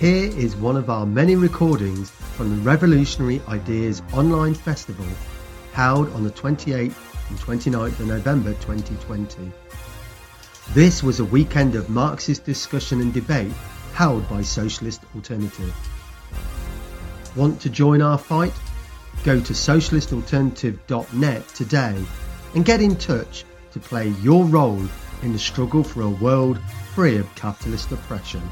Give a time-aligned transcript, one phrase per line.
[0.00, 5.06] Here is one of our many recordings from the Revolutionary Ideas Online Festival
[5.72, 6.96] held on the 28th
[7.28, 9.52] and 29th of November 2020.
[10.72, 13.52] This was a weekend of Marxist discussion and debate
[13.92, 15.72] held by Socialist Alternative.
[17.36, 18.52] Want to join our fight?
[19.22, 22.04] Go to socialistalternative.net today
[22.56, 24.84] and get in touch to play your role
[25.22, 26.58] in the struggle for a world
[26.94, 28.42] free of capitalist oppression.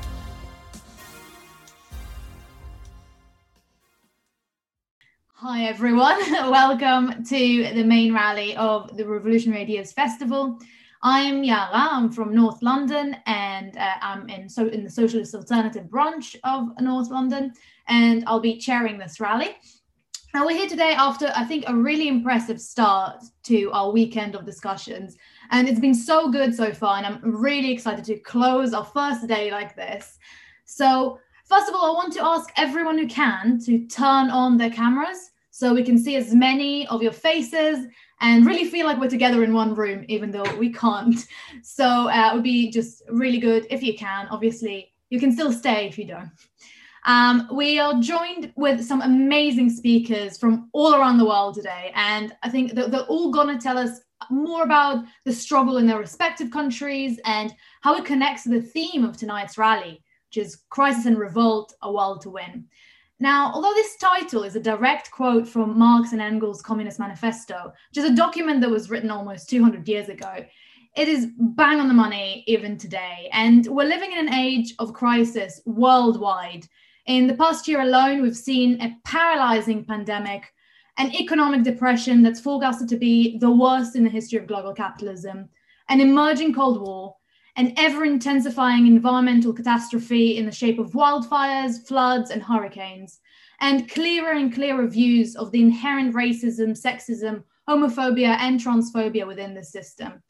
[5.44, 10.56] Hi everyone, welcome to the main rally of the Revolutionary Ideas Festival.
[11.02, 15.90] I'm Yara, I'm from North London and uh, I'm in, so, in the Socialist Alternative
[15.90, 17.54] branch of North London
[17.88, 19.56] and I'll be chairing this rally.
[20.32, 24.46] Now we're here today after I think a really impressive start to our weekend of
[24.46, 25.16] discussions
[25.50, 29.26] and it's been so good so far and I'm really excited to close our first
[29.26, 30.20] day like this.
[30.66, 34.70] So first of all, I want to ask everyone who can to turn on their
[34.70, 35.31] cameras
[35.62, 37.86] so we can see as many of your faces
[38.20, 41.24] and really feel like we're together in one room, even though we can't.
[41.62, 44.26] So uh, it would be just really good if you can.
[44.32, 46.30] Obviously, you can still stay if you don't.
[47.06, 52.34] Um, we are joined with some amazing speakers from all around the world today, and
[52.42, 56.00] I think that they're all going to tell us more about the struggle in their
[56.00, 61.06] respective countries and how it connects to the theme of tonight's rally, which is Crisis
[61.06, 62.66] and Revolt, a world to win.
[63.22, 68.04] Now, although this title is a direct quote from Marx and Engels' Communist Manifesto, which
[68.04, 70.44] is a document that was written almost 200 years ago,
[70.96, 73.30] it is bang on the money even today.
[73.32, 76.66] And we're living in an age of crisis worldwide.
[77.06, 80.52] In the past year alone, we've seen a paralyzing pandemic,
[80.98, 85.48] an economic depression that's forecasted to be the worst in the history of global capitalism,
[85.88, 87.14] an emerging Cold War,
[87.56, 93.20] an ever intensifying environmental catastrophe in the shape of wildfires, floods, and hurricanes,
[93.60, 99.62] and clearer and clearer views of the inherent racism, sexism, homophobia, and transphobia within the
[99.62, 100.22] system.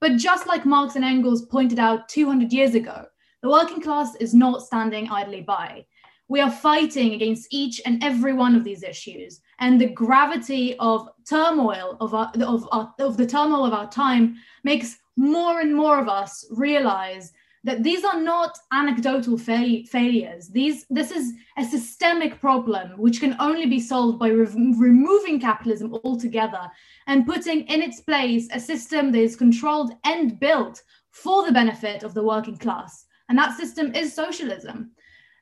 [0.00, 3.06] But just like Marx and Engels pointed out 200 years ago,
[3.42, 5.84] the working class is not standing idly by.
[6.28, 11.08] We are fighting against each and every one of these issues, and the gravity of
[11.28, 16.00] turmoil of, our, of, our, of the turmoil of our time makes more and more
[16.00, 17.32] of us realize
[17.64, 20.48] that these are not anecdotal fa- failures.
[20.48, 25.92] These, this is a systemic problem which can only be solved by re- removing capitalism
[26.04, 26.70] altogether
[27.08, 32.04] and putting in its place a system that is controlled and built for the benefit
[32.04, 33.06] of the working class.
[33.28, 34.92] And that system is socialism.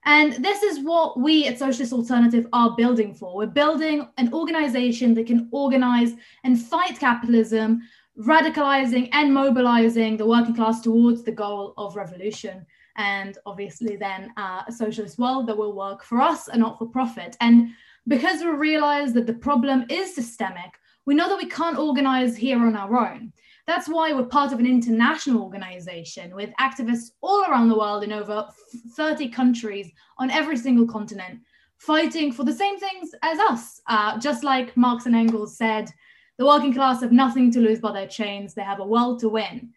[0.06, 3.36] And this is what we at Socialist Alternative are building for.
[3.36, 6.12] We're building an organization that can organize
[6.44, 7.82] and fight capitalism
[8.18, 12.64] radicalizing and mobilizing the working class towards the goal of revolution.
[12.96, 16.86] And obviously then uh, a socialist world that will work for us and not for
[16.86, 17.36] profit.
[17.40, 17.70] And
[18.08, 22.58] because we realize that the problem is systemic we know that we can't organize here
[22.58, 23.32] on our own.
[23.66, 28.12] That's why we're part of an international organization with activists all around the world in
[28.12, 28.48] over
[28.96, 31.40] 30 countries on every single continent
[31.78, 33.80] fighting for the same things as us.
[33.86, 35.90] Uh, just like marx and engels said
[36.38, 39.28] the working class have nothing to lose by their chains, they have a world to
[39.28, 39.72] win.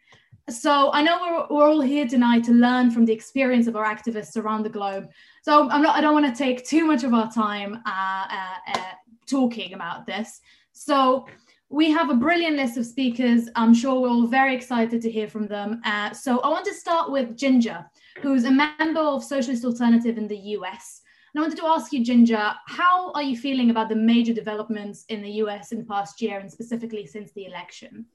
[0.49, 3.85] So I know we're, we're all here tonight to learn from the experience of our
[3.85, 5.09] activists around the globe.
[5.43, 8.79] So I'm not, I don't want to take too much of our time uh, uh,
[8.79, 8.91] uh,
[9.27, 10.41] talking about this.
[10.71, 11.27] So
[11.69, 13.47] we have a brilliant list of speakers.
[13.55, 15.81] I'm sure we're all very excited to hear from them.
[15.85, 17.85] Uh, so I want to start with Ginger,
[18.21, 20.98] who's a member of Socialist Alternative in the US.
[21.33, 25.05] And I wanted to ask you, Ginger, how are you feeling about the major developments
[25.09, 28.05] in the US in the past year and specifically since the election?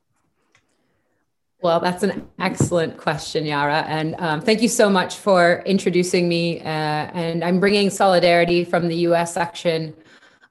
[1.62, 3.84] Well, that's an excellent question, Yara.
[3.88, 6.60] And um, thank you so much for introducing me.
[6.60, 9.94] Uh, and I'm bringing solidarity from the US section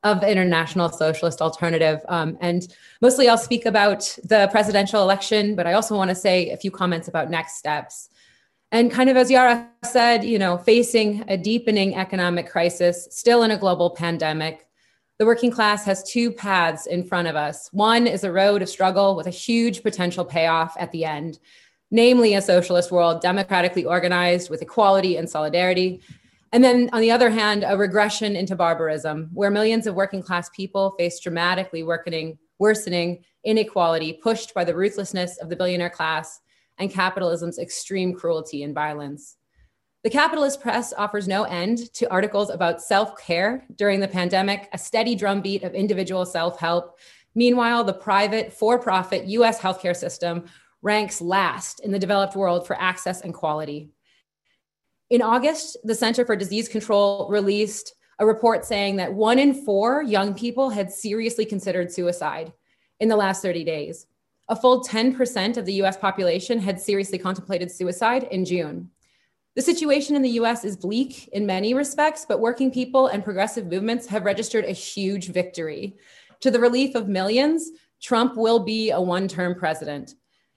[0.03, 2.00] of International Socialist Alternative.
[2.07, 2.68] Um, and
[3.02, 6.72] mostly I'll speak about the presidential election, but I also want to say a few
[6.72, 8.09] comments about next steps.
[8.73, 13.52] And kind of as Yara said, you know, facing a deepening economic crisis, still in
[13.52, 14.67] a global pandemic,
[15.20, 17.70] the working class has two paths in front of us.
[17.72, 21.37] One is a road of struggle with a huge potential payoff at the end,
[21.91, 26.02] namely a socialist world democratically organized with equality and solidarity.
[26.52, 30.49] And then, on the other hand, a regression into barbarism, where millions of working class
[30.49, 36.40] people face dramatically worsening, worsening inequality pushed by the ruthlessness of the billionaire class
[36.78, 39.37] and capitalism's extreme cruelty and violence.
[40.03, 44.78] The capitalist press offers no end to articles about self care during the pandemic, a
[44.78, 46.99] steady drumbeat of individual self help.
[47.35, 50.46] Meanwhile, the private, for profit US healthcare system
[50.81, 53.91] ranks last in the developed world for access and quality.
[55.09, 60.03] In August, the Center for Disease Control released a report saying that one in four
[60.03, 62.52] young people had seriously considered suicide
[62.99, 64.05] in the last 30 days.
[64.49, 68.90] A full 10% of the US population had seriously contemplated suicide in June.
[69.55, 73.67] The situation in the US is bleak in many respects, but working people and progressive
[73.67, 75.95] movements have registered a huge victory.
[76.41, 77.69] To the relief of millions,
[78.01, 80.16] Trump will be a one term president.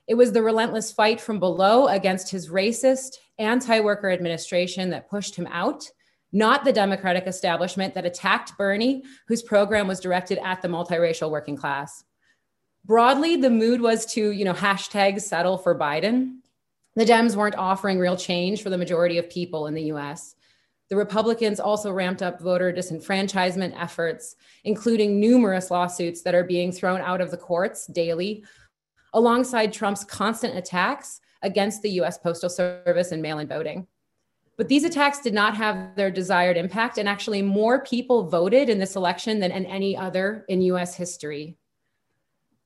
[0.09, 5.37] It was the relentless fight from below against his racist, anti worker administration that pushed
[5.37, 5.89] him out,
[6.33, 11.57] not the Democratic establishment that attacked Bernie, whose program was directed at the multiracial working
[11.57, 12.05] class.
[12.87, 16.37] Broadly, the mood was to, you know, hashtag settle for Biden.
[16.95, 20.37] The Dems weren't offering real change for the majority of people in the US.
[20.89, 27.01] The Republicans also ramped up voter disenfranchisement efforts, including numerous lawsuits that are being thrown
[27.01, 28.45] out of the courts daily,
[29.15, 33.89] alongside Trump's constant attacks against the US Postal Service and mail in voting.
[34.57, 38.79] But these attacks did not have their desired impact, and actually, more people voted in
[38.79, 41.59] this election than in any other in US history.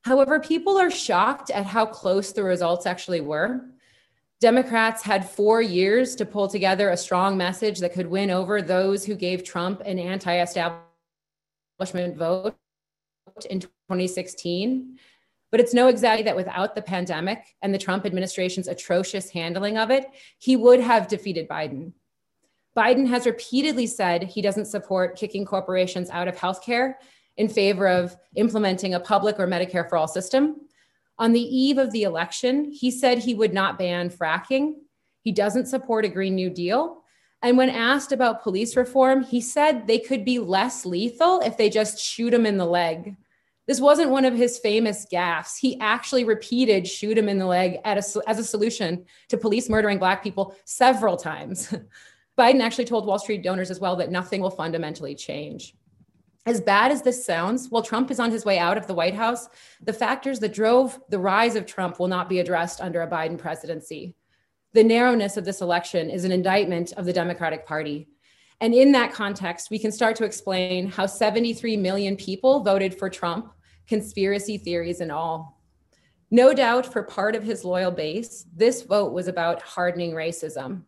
[0.03, 3.67] However, people are shocked at how close the results actually were.
[4.41, 9.05] Democrats had four years to pull together a strong message that could win over those
[9.05, 12.57] who gave Trump an anti establishment vote
[13.51, 14.99] in 2016.
[15.51, 19.91] But it's no exaggeration that without the pandemic and the Trump administration's atrocious handling of
[19.91, 20.07] it,
[20.39, 21.93] he would have defeated Biden.
[22.77, 26.95] Biden has repeatedly said he doesn't support kicking corporations out of healthcare
[27.41, 30.57] in favor of implementing a public or Medicare for all system.
[31.19, 34.75] On the eve of the election, he said he would not ban fracking.
[35.23, 37.03] He doesn't support a Green New Deal.
[37.41, 41.71] And when asked about police reform, he said they could be less lethal if they
[41.71, 43.17] just shoot him in the leg.
[43.67, 45.57] This wasn't one of his famous gaffes.
[45.59, 49.99] He actually repeated shoot him in the leg a, as a solution to police murdering
[49.99, 51.75] Black people several times.
[52.39, 55.75] Biden actually told Wall Street donors as well that nothing will fundamentally change.
[56.47, 59.15] As bad as this sounds, while Trump is on his way out of the White
[59.15, 59.49] House,
[59.83, 63.37] the factors that drove the rise of Trump will not be addressed under a Biden
[63.37, 64.15] presidency.
[64.73, 68.09] The narrowness of this election is an indictment of the Democratic Party.
[68.61, 73.11] And in that context, we can start to explain how 73 million people voted for
[73.11, 73.53] Trump,
[73.87, 75.61] conspiracy theories and all.
[76.31, 80.85] No doubt for part of his loyal base, this vote was about hardening racism.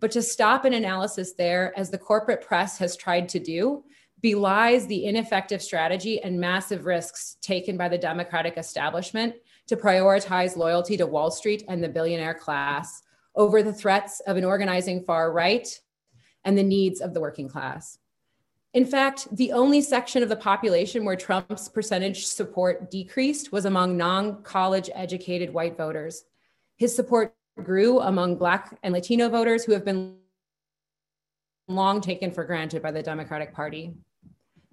[0.00, 3.84] But to stop an analysis there, as the corporate press has tried to do,
[4.20, 9.34] belies the ineffective strategy and massive risks taken by the Democratic establishment
[9.68, 13.02] to prioritize loyalty to Wall Street and the billionaire class
[13.36, 15.80] over the threats of an organizing far right
[16.44, 17.98] and the needs of the working class.
[18.74, 23.96] In fact, the only section of the population where Trump's percentage support decreased was among
[23.96, 26.24] non college educated white voters.
[26.76, 30.16] His support grew among Black and Latino voters who have been
[31.68, 33.94] long taken for granted by the Democratic Party.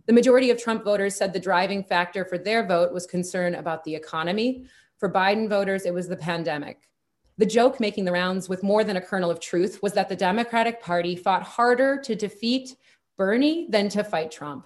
[0.07, 3.83] The majority of Trump voters said the driving factor for their vote was concern about
[3.83, 4.65] the economy.
[4.97, 6.89] For Biden voters, it was the pandemic.
[7.38, 10.15] The joke making the rounds with more than a kernel of truth was that the
[10.15, 12.75] Democratic Party fought harder to defeat
[13.18, 14.65] Bernie than to fight Trump.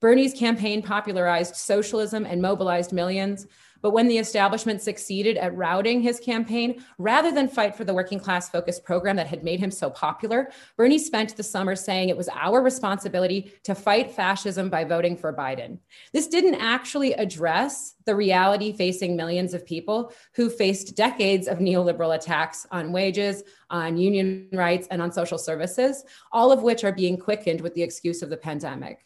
[0.00, 3.46] Bernie's campaign popularized socialism and mobilized millions,
[3.80, 8.18] but when the establishment succeeded at routing his campaign, rather than fight for the working
[8.18, 12.16] class focused program that had made him so popular, Bernie spent the summer saying it
[12.16, 15.78] was our responsibility to fight fascism by voting for Biden.
[16.12, 22.14] This didn't actually address the reality facing millions of people who faced decades of neoliberal
[22.14, 27.18] attacks on wages, on union rights, and on social services, all of which are being
[27.18, 29.04] quickened with the excuse of the pandemic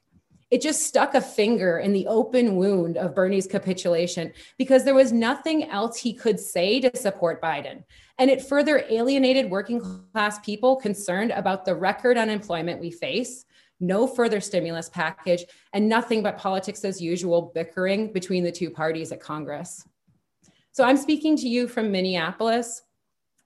[0.52, 5.10] it just stuck a finger in the open wound of Bernie's capitulation because there was
[5.10, 7.84] nothing else he could say to support Biden.
[8.18, 9.80] And it further alienated working
[10.12, 13.46] class people concerned about the record unemployment we face,
[13.80, 19.10] no further stimulus package, and nothing but politics as usual bickering between the two parties
[19.10, 19.88] at Congress.
[20.72, 22.82] So I'm speaking to you from Minneapolis,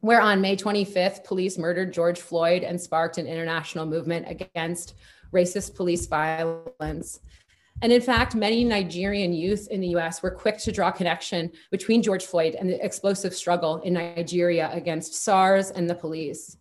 [0.00, 4.94] where on May 25th, police murdered George Floyd and sparked an international movement against
[5.32, 7.20] racist police violence.
[7.82, 12.02] And in fact, many Nigerian youth in the US were quick to draw connection between
[12.02, 16.56] George Floyd and the explosive struggle in Nigeria against SARS and the police.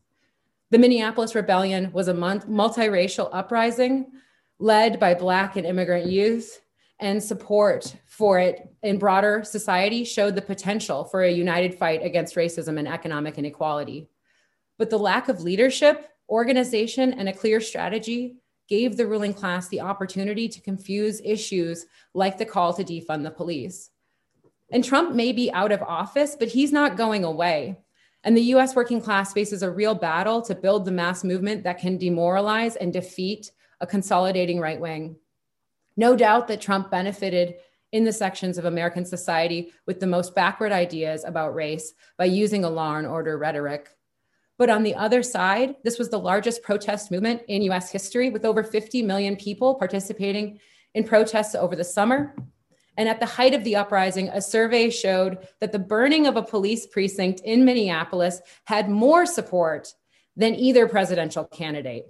[0.72, 4.12] The Minneapolis Rebellion was a multiracial uprising
[4.60, 6.62] led by Black and immigrant youth,
[7.00, 12.36] and support for it in broader society showed the potential for a united fight against
[12.36, 14.08] racism and economic inequality.
[14.78, 19.82] But the lack of leadership, organization, and a clear strategy gave the ruling class the
[19.82, 23.92] opportunity to confuse issues like the call to defund the police.
[24.72, 27.78] And Trump may be out of office, but he's not going away.
[28.24, 31.80] And the US working class faces a real battle to build the mass movement that
[31.80, 35.18] can demoralize and defeat a consolidating right wing.
[35.96, 37.56] No doubt that Trump benefited
[37.92, 42.66] in the sections of American society with the most backward ideas about race by using
[42.66, 43.95] a law and order rhetoric.
[44.58, 48.46] But on the other side, this was the largest protest movement in US history, with
[48.46, 50.60] over 50 million people participating
[50.94, 52.36] in protests over the summer.
[52.98, 56.42] And at the height of the uprising, a survey showed that the burning of a
[56.42, 59.94] police precinct in Minneapolis had more support
[60.38, 62.06] than either presidential candidate.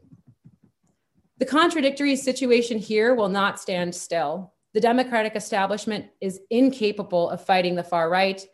[1.38, 4.54] The contradictory situation here will not stand still.
[4.74, 8.46] The Democratic establishment is incapable of fighting the far right,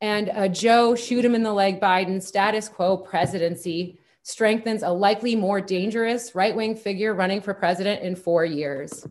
[0.00, 5.34] and a Joe shoot him in the leg Biden status quo presidency strengthens a likely
[5.34, 9.06] more dangerous right wing figure running for president in four years.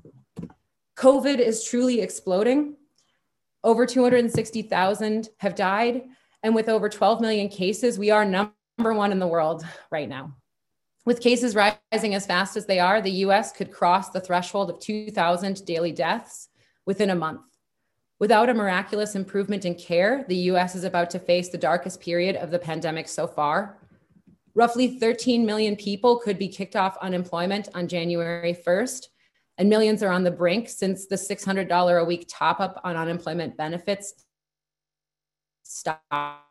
[0.98, 2.76] COVID is truly exploding.
[3.64, 6.04] Over 260,000 have died.
[6.44, 10.36] And with over 12 million cases, we are number one in the world right now.
[11.06, 14.80] With cases rising as fast as they are, the US could cross the threshold of
[14.80, 16.50] 2,000 daily deaths
[16.86, 17.49] within a month.
[18.20, 22.36] Without a miraculous improvement in care, the US is about to face the darkest period
[22.36, 23.78] of the pandemic so far.
[24.56, 29.08] Roughly 13 million people could be kicked off unemployment on January 1st,
[29.58, 33.56] and millions are on the brink since the $600 a week top up on unemployment
[33.56, 34.26] benefits
[35.64, 36.44] stopped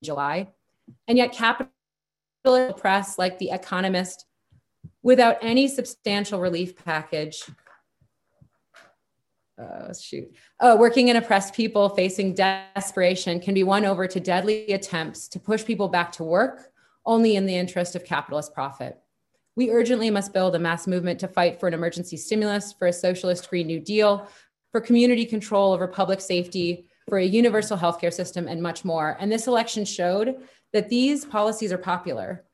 [0.00, 0.48] in July.
[1.06, 1.70] And yet, capital
[2.76, 4.24] press like The Economist,
[5.02, 7.44] without any substantial relief package,
[9.58, 14.66] uh, shoot, uh, working in oppressed people facing desperation can be won over to deadly
[14.68, 16.70] attempts to push people back to work
[17.04, 18.98] only in the interest of capitalist profit.
[19.56, 22.92] We urgently must build a mass movement to fight for an emergency stimulus, for a
[22.92, 24.28] socialist Green New Deal,
[24.70, 29.16] for community control over public safety, for a universal healthcare system, and much more.
[29.18, 30.36] And this election showed
[30.72, 32.44] that these policies are popular.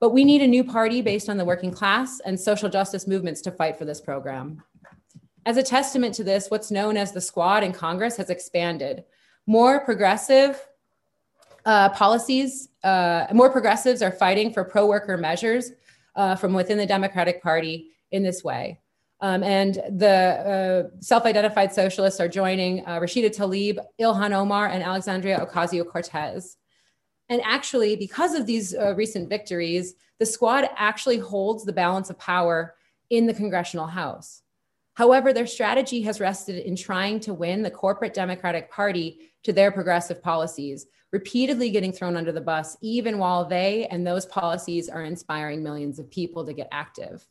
[0.00, 3.40] But we need a new party based on the working class and social justice movements
[3.42, 4.62] to fight for this program.
[5.46, 9.04] As a testament to this, what's known as the squad in Congress has expanded.
[9.46, 10.66] More progressive
[11.66, 15.72] uh, policies, uh, more progressives are fighting for pro worker measures
[16.16, 18.80] uh, from within the Democratic Party in this way.
[19.20, 24.82] Um, and the uh, self identified socialists are joining uh, Rashida Tlaib, Ilhan Omar, and
[24.82, 26.56] Alexandria Ocasio Cortez.
[27.28, 32.18] And actually, because of these uh, recent victories, the squad actually holds the balance of
[32.18, 32.74] power
[33.10, 34.42] in the congressional House.
[34.94, 39.72] However, their strategy has rested in trying to win the corporate Democratic Party to their
[39.72, 45.02] progressive policies, repeatedly getting thrown under the bus, even while they and those policies are
[45.02, 47.26] inspiring millions of people to get active.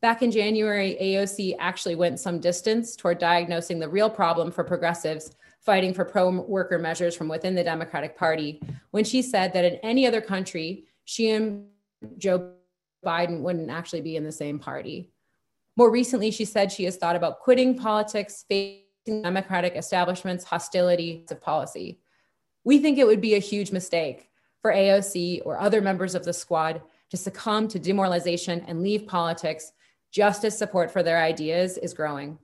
[0.00, 5.30] Back in January, AOC actually went some distance toward diagnosing the real problem for progressives
[5.60, 9.74] fighting for pro worker measures from within the Democratic Party when she said that in
[9.82, 11.66] any other country, she and
[12.16, 12.52] Joe
[13.04, 15.10] Biden wouldn't actually be in the same party.
[15.80, 21.34] More recently, she said she has thought about quitting politics, facing Democratic establishment's hostility to
[21.34, 22.00] policy.
[22.64, 24.28] We think it would be a huge mistake
[24.60, 29.72] for AOC or other members of the squad to succumb to demoralization and leave politics
[30.12, 32.38] just as support for their ideas is growing.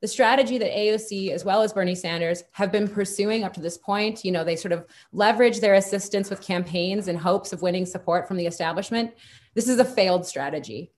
[0.00, 3.78] The strategy that AOC, as well as Bernie Sanders, have been pursuing up to this
[3.78, 7.84] point, you know, they sort of leverage their assistance with campaigns in hopes of winning
[7.84, 9.12] support from the establishment.
[9.54, 10.92] This is a failed strategy.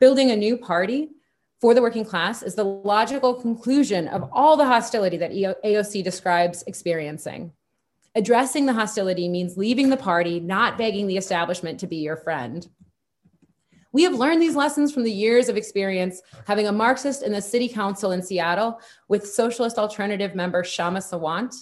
[0.00, 1.10] Building a new party
[1.60, 6.62] for the working class is the logical conclusion of all the hostility that AOC describes
[6.66, 7.52] experiencing.
[8.14, 12.66] Addressing the hostility means leaving the party, not begging the establishment to be your friend.
[13.92, 17.40] We have learned these lessons from the years of experience having a Marxist in the
[17.40, 21.54] city council in Seattle with socialist alternative member Kshama Sawant.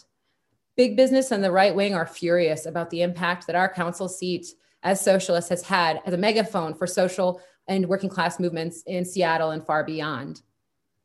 [0.76, 4.46] Big business and the right wing are furious about the impact that our council seat
[4.82, 9.50] as socialists has had as a megaphone for social and working class movements in Seattle
[9.50, 10.42] and far beyond.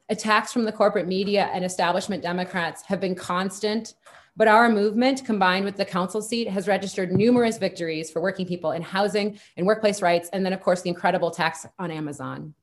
[0.10, 3.94] Attacks from the corporate media and establishment Democrats have been constant,
[4.36, 8.72] but our movement, combined with the council seat, has registered numerous victories for working people
[8.72, 12.54] in housing and workplace rights, and then, of course, the incredible tax on Amazon.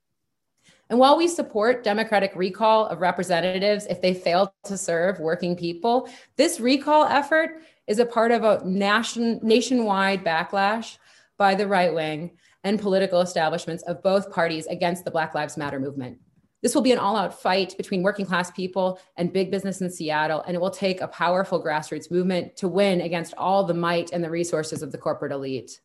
[0.89, 6.09] And while we support democratic recall of representatives if they fail to serve working people,
[6.37, 10.99] this recall effort is a part of a nation, nationwide backlash
[11.37, 12.33] by the right wing
[12.67, 16.19] and political establishments of both parties against the Black Lives Matter movement.
[16.63, 19.89] This will be an all out fight between working class people and big business in
[19.89, 24.11] Seattle, and it will take a powerful grassroots movement to win against all the might
[24.11, 25.81] and the resources of the corporate elite.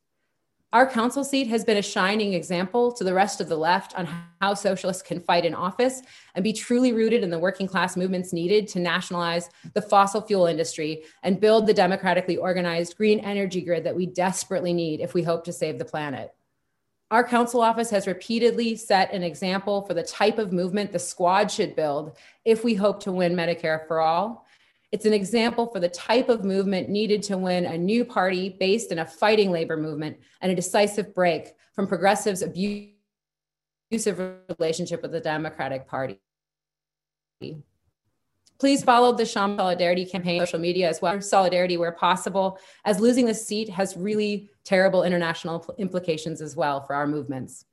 [0.73, 4.07] Our council seat has been a shining example to the rest of the left on
[4.39, 6.01] how socialists can fight in office
[6.33, 10.47] and be truly rooted in the working class movements needed to nationalize the fossil fuel
[10.47, 15.21] industry and build the democratically organized green energy grid that we desperately need if we
[15.21, 16.31] hope to save the planet.
[17.11, 21.51] Our council office has repeatedly set an example for the type of movement the squad
[21.51, 24.47] should build if we hope to win Medicare for all
[24.91, 28.91] it's an example for the type of movement needed to win a new party based
[28.91, 32.93] in a fighting labor movement and a decisive break from progressives' abusive
[34.59, 36.19] relationship with the Democratic Party.
[38.61, 41.19] Please follow the Kshama Solidarity campaign on social media as well.
[41.19, 46.93] Solidarity where possible, as losing the seat has really terrible international implications as well for
[46.93, 47.65] our movements.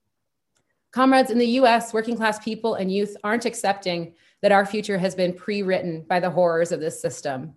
[0.91, 5.15] Comrades in the US, working class people and youth aren't accepting that our future has
[5.15, 7.55] been pre written by the horrors of this system.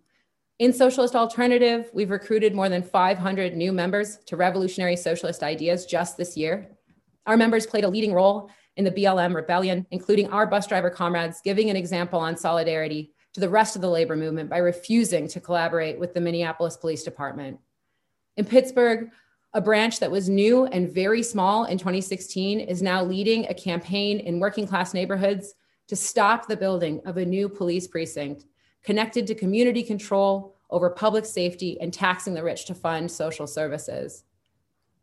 [0.59, 6.17] In Socialist Alternative, we've recruited more than 500 new members to revolutionary socialist ideas just
[6.17, 6.67] this year.
[7.25, 11.39] Our members played a leading role in the BLM rebellion, including our bus driver comrades
[11.41, 15.39] giving an example on solidarity to the rest of the labor movement by refusing to
[15.39, 17.59] collaborate with the Minneapolis Police Department.
[18.37, 19.09] In Pittsburgh,
[19.53, 24.19] a branch that was new and very small in 2016 is now leading a campaign
[24.19, 25.53] in working class neighborhoods
[25.87, 28.45] to stop the building of a new police precinct
[28.83, 34.23] connected to community control over public safety and taxing the rich to fund social services.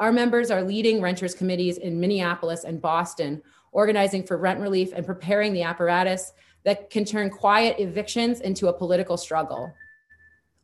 [0.01, 3.43] Our members are leading renters committees in Minneapolis and Boston,
[3.73, 6.33] organizing for rent relief and preparing the apparatus
[6.65, 9.73] that can turn quiet evictions into a political struggle.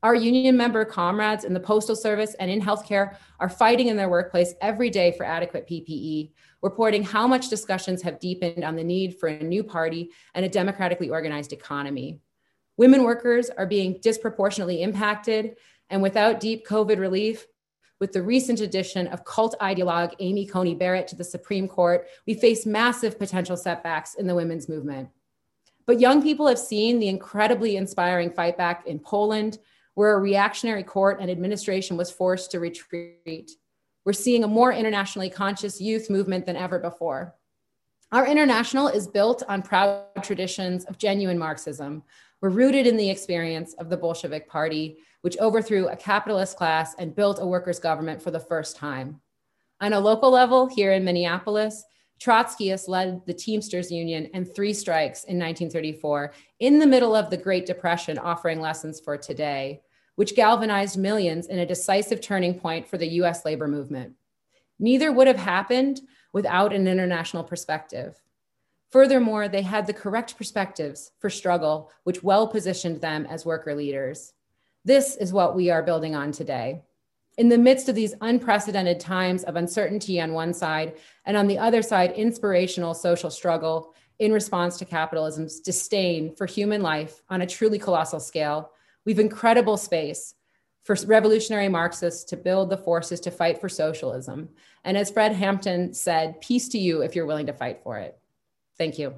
[0.03, 4.11] Our union member comrades in the Postal Service and in healthcare are fighting in their
[4.11, 9.19] workplace every day for adequate PPE, reporting how much discussions have deepened on the need
[9.19, 12.21] for a new party and a democratically organized economy.
[12.77, 15.57] Women workers are being disproportionately impacted,
[15.89, 17.47] and without deep COVID relief,
[17.99, 22.35] with the recent addition of cult ideologue Amy Coney Barrett to the Supreme Court, we
[22.35, 25.09] face massive potential setbacks in the women's movement.
[25.87, 29.59] But young people have seen the incredibly inspiring fight back in Poland,
[29.95, 33.51] where a reactionary court and administration was forced to retreat.
[34.05, 37.35] We're seeing a more internationally conscious youth movement than ever before.
[38.13, 42.03] Our international is built on proud traditions of genuine Marxism.
[42.41, 47.15] We're rooted in the experience of the Bolshevik Party, which overthrew a capitalist class and
[47.15, 49.21] built a workers' government for the first time.
[49.81, 51.83] On a local level, here in Minneapolis,
[52.21, 57.37] Trotskyists led the Teamsters Union and three strikes in 1934 in the middle of the
[57.37, 59.83] Great Depression, offering lessons for today
[60.17, 64.15] which galvanized millions in a decisive turning point for the US labor movement.
[64.79, 66.01] Neither would have happened
[66.33, 68.21] without an international perspective.
[68.91, 74.33] Furthermore, they had the correct perspectives for struggle, which well positioned them as worker leaders.
[74.85, 76.83] This is what we are building on today.
[77.37, 80.95] In the midst of these unprecedented times of uncertainty on one side,
[81.25, 86.81] and on the other side, inspirational social struggle in response to capitalism's disdain for human
[86.81, 88.71] life on a truly colossal scale,
[89.05, 90.35] We've incredible space
[90.83, 94.51] for revolutionary Marxists to build the forces to fight for socialism.
[94.85, 98.19] And as Fred Hampton said, peace to you if you're willing to fight for it.
[98.77, 99.15] Thank you.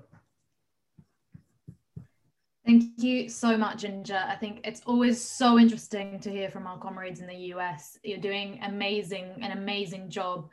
[2.67, 4.21] Thank you so much, Ginger.
[4.27, 7.97] I think it's always so interesting to hear from our comrades in the US.
[8.03, 10.49] You're doing amazing, an amazing job,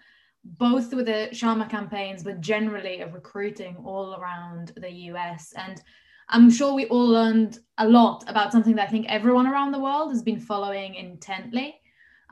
[0.46, 5.54] both with the Kshama campaigns, but generally of recruiting all around the US.
[5.58, 5.82] And
[6.30, 9.80] I'm sure we all learned a lot about something that I think everyone around the
[9.80, 11.80] world has been following intently.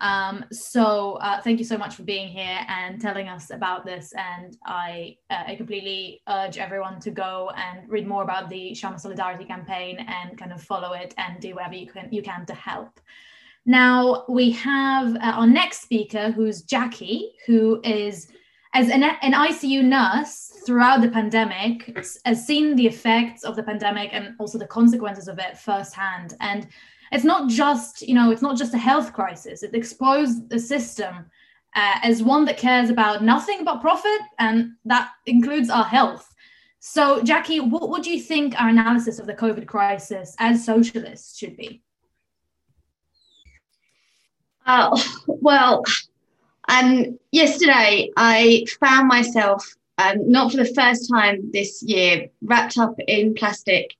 [0.01, 4.13] Um, so uh, thank you so much for being here and telling us about this.
[4.17, 8.99] And I, uh, I completely urge everyone to go and read more about the Kshama
[8.99, 12.53] Solidarity campaign and kind of follow it and do whatever you can you can to
[12.55, 12.99] help.
[13.67, 18.27] Now we have uh, our next speaker, who's Jackie, who is
[18.73, 24.09] as an, an ICU nurse throughout the pandemic, has seen the effects of the pandemic
[24.13, 26.35] and also the consequences of it firsthand.
[26.39, 26.67] And
[27.11, 29.63] it's not just, you know, it's not just a health crisis.
[29.63, 31.25] It exposed the system
[31.75, 36.33] uh, as one that cares about nothing but profit, and that includes our health.
[36.79, 41.55] So, Jackie, what, would you think our analysis of the COVID crisis as socialists should
[41.55, 41.83] be?
[44.65, 44.91] Oh,
[45.27, 45.83] well,
[46.69, 52.95] um, yesterday, I found myself, um, not for the first time this year, wrapped up
[53.07, 53.95] in plastic,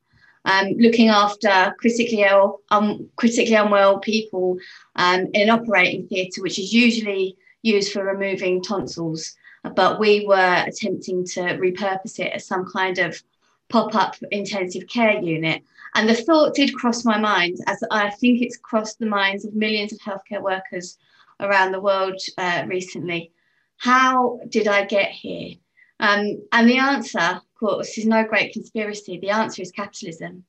[0.46, 4.58] um, looking after critically ill, um, critically unwell people
[4.96, 9.36] um, in an operating theatre, which is usually used for removing tonsils.
[9.76, 13.22] But we were attempting to repurpose it as some kind of
[13.70, 15.64] pop up intensive care unit.
[15.94, 19.54] And the thought did cross my mind, as I think it's crossed the minds of
[19.56, 20.98] millions of healthcare workers
[21.40, 23.32] around the world uh, recently
[23.78, 25.56] How did I get here?
[26.00, 29.20] Um, and the answer, course, is no great conspiracy.
[29.20, 30.44] The answer is capitalism.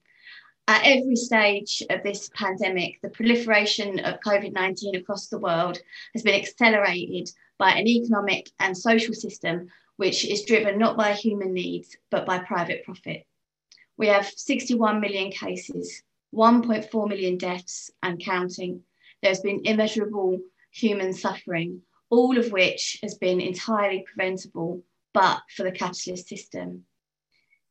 [0.66, 5.78] At every stage of this pandemic, the proliferation of COVID 19 across the world
[6.14, 11.52] has been accelerated by an economic and social system which is driven not by human
[11.52, 13.24] needs, but by private profit.
[13.96, 16.02] We have 61 million cases,
[16.34, 18.82] 1.4 million deaths and counting.
[19.22, 25.72] There's been immeasurable human suffering, all of which has been entirely preventable but for the
[25.72, 26.86] capitalist system.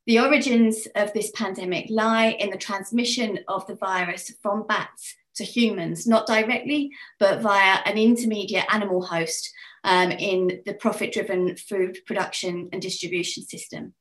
[0.07, 5.43] The origins of this pandemic lie in the transmission of the virus from bats to
[5.43, 9.51] humans, not directly, but via an intermediate animal host
[9.83, 13.93] um, in the profit driven food production and distribution system.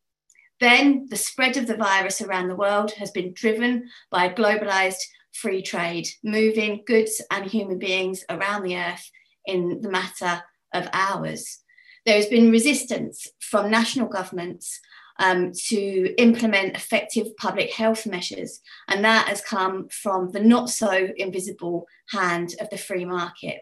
[0.58, 5.62] Then the spread of the virus around the world has been driven by globalized free
[5.62, 9.10] trade, moving goods and human beings around the earth
[9.46, 10.42] in the matter
[10.74, 11.60] of hours.
[12.04, 14.80] There has been resistance from national governments
[15.20, 21.08] um, to implement effective public health measures, and that has come from the not so
[21.16, 23.60] invisible hand of the free market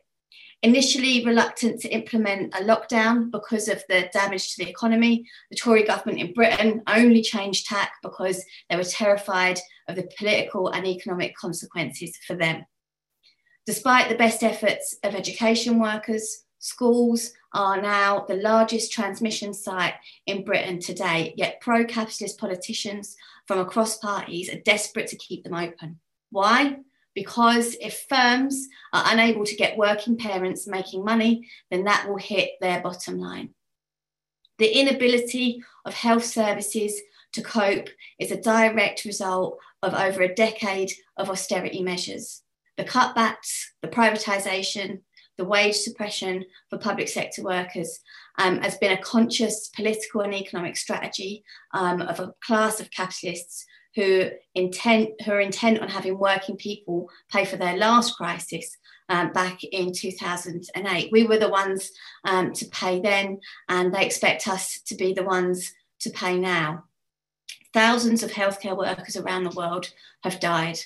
[0.63, 5.25] initially reluctant to implement a lockdown because of the damage to the economy.
[5.51, 10.69] The Tory government in Britain only changed tack because they were terrified of the political
[10.69, 12.65] and economic consequences for them.
[13.67, 19.95] Despite the best efforts of education workers, schools are now the largest transmission site
[20.27, 23.17] in Britain today, yet pro capitalist politicians
[23.47, 25.99] from across parties are desperate to keep them open.
[26.31, 26.79] Why?
[27.19, 32.51] because if firms are unable to get working parents making money, then that will hit
[32.61, 33.49] their bottom line.
[34.59, 37.01] The inability of health services
[37.33, 37.89] to cope
[38.21, 42.43] is a direct result of over a decade of austerity measures.
[42.77, 45.01] The cutbacks, the privatisation,
[45.39, 48.01] the wage suppression for public sector workers
[48.39, 53.65] um, has been a conscious political and economic strategy um, of a class of capitalists
[53.95, 58.77] who intent who are intent on having working people pay for their last crisis
[59.09, 61.11] um, back in 2008.
[61.11, 61.91] We were the ones
[62.25, 66.85] um, to pay then, and they expect us to be the ones to pay now.
[67.73, 70.79] Thousands of healthcare workers around the world have died.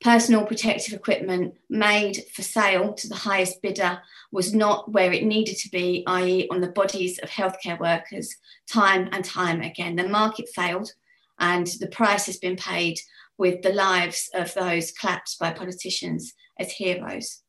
[0.00, 5.56] Personal protective equipment made for sale to the highest bidder was not where it needed
[5.56, 8.36] to be, i.e., on the bodies of healthcare workers,
[8.68, 9.96] time and time again.
[9.96, 10.92] The market failed
[11.40, 12.98] and the price has been paid
[13.38, 17.42] with the lives of those clapped by politicians as heroes.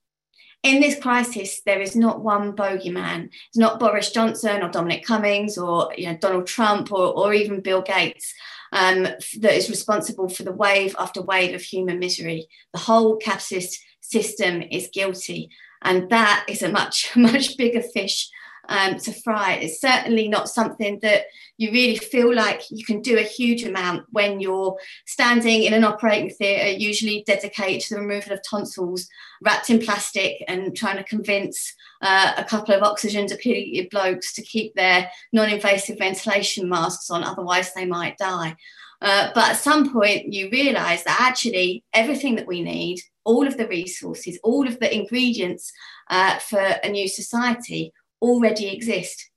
[0.62, 3.26] In this crisis, there is not one bogeyman.
[3.26, 7.62] It's not Boris Johnson or Dominic Cummings or you know, Donald Trump or, or even
[7.62, 8.34] Bill Gates
[8.72, 12.48] um, that is responsible for the wave after wave of human misery.
[12.74, 15.50] The whole capitalist system is guilty.
[15.82, 18.30] And that is a much, much bigger fish
[18.70, 19.56] um, to fry.
[19.56, 21.26] It's certainly not something that
[21.58, 25.84] you really feel like you can do a huge amount when you're standing in an
[25.84, 29.10] operating theatre, usually dedicated to the removal of tonsils,
[29.42, 34.42] wrapped in plastic, and trying to convince uh, a couple of oxygen depleted blokes to
[34.44, 38.56] keep their non invasive ventilation masks on, otherwise, they might die.
[39.02, 43.58] Uh, but at some point, you realize that actually everything that we need, all of
[43.58, 45.72] the resources, all of the ingredients
[46.10, 49.30] uh, for a new society already exist.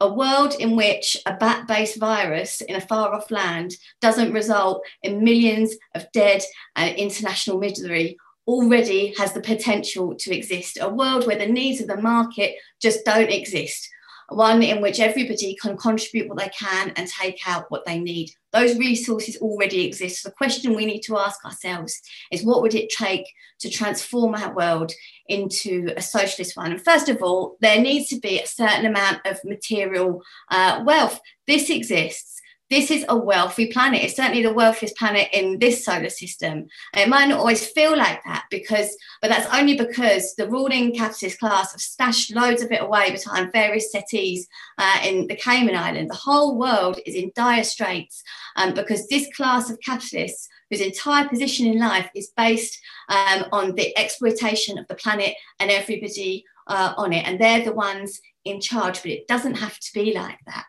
[0.00, 4.82] A world in which a bat based virus in a far off land doesn't result
[5.02, 6.42] in millions of dead
[6.76, 10.78] and international misery already has the potential to exist.
[10.80, 13.88] A world where the needs of the market just don't exist
[14.28, 18.30] one in which everybody can contribute what they can and take out what they need.
[18.52, 20.24] Those resources already exist.
[20.24, 22.00] The question we need to ask ourselves
[22.32, 23.26] is what would it take
[23.60, 24.92] to transform our world
[25.28, 26.72] into a socialist one?
[26.72, 31.20] And first of all, there needs to be a certain amount of material uh, wealth.
[31.46, 32.35] This exists
[32.68, 34.02] this is a wealthy planet.
[34.02, 36.66] It's certainly the wealthiest planet in this solar system.
[36.92, 40.94] And it might not always feel like that because, but that's only because the ruling
[40.94, 44.48] capitalist class have stashed loads of it away behind various settees
[44.78, 46.10] uh, in the Cayman Islands.
[46.10, 48.22] The whole world is in dire straits
[48.56, 53.76] um, because this class of capitalists whose entire position in life is based um, on
[53.76, 57.26] the exploitation of the planet and everybody uh, on it.
[57.28, 60.64] And they're the ones in charge, but it doesn't have to be like that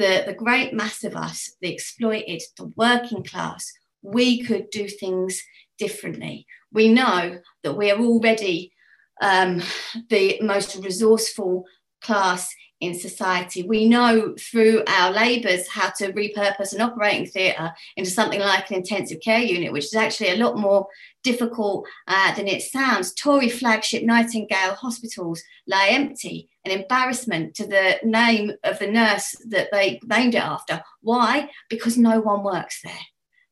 [0.00, 3.70] the, the great mass of us, the exploited, the working class,
[4.02, 5.42] we could do things
[5.78, 6.46] differently.
[6.72, 8.72] We know that we are already
[9.20, 9.62] um,
[10.08, 11.66] the most resourceful
[12.00, 13.62] class in society.
[13.62, 18.76] We know through our labours how to repurpose an operating theatre into something like an
[18.76, 20.86] intensive care unit, which is actually a lot more
[21.22, 23.12] difficult uh, than it sounds.
[23.12, 29.68] Tory flagship Nightingale hospitals lie empty, an embarrassment to the name of the nurse that
[29.70, 30.82] they named it after.
[31.02, 31.50] Why?
[31.68, 32.92] Because no one works there.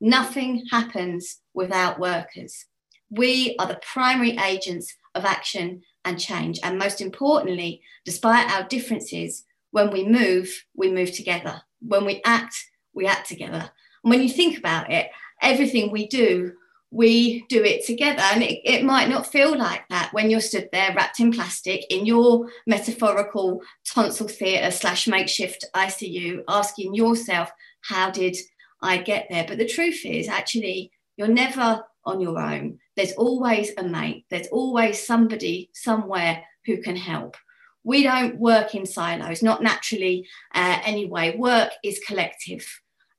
[0.00, 2.64] Nothing happens without workers.
[3.10, 6.58] We are the primary agents of action and change.
[6.62, 11.62] And most importantly, despite our differences, when we move, we move together.
[11.80, 12.56] When we act,
[12.94, 13.70] we act together.
[14.02, 15.10] And when you think about it,
[15.42, 16.52] everything we do,
[16.90, 18.22] we do it together.
[18.22, 21.84] And it, it might not feel like that when you're stood there wrapped in plastic
[21.90, 27.50] in your metaphorical tonsil theatre slash makeshift ICU, asking yourself,
[27.82, 28.36] how did
[28.80, 29.44] I get there?
[29.46, 32.78] But the truth is, actually, you're never on your own.
[32.98, 37.36] There's always a mate, there's always somebody somewhere who can help.
[37.84, 41.36] We don't work in silos, not naturally uh, anyway.
[41.36, 42.66] Work is collective.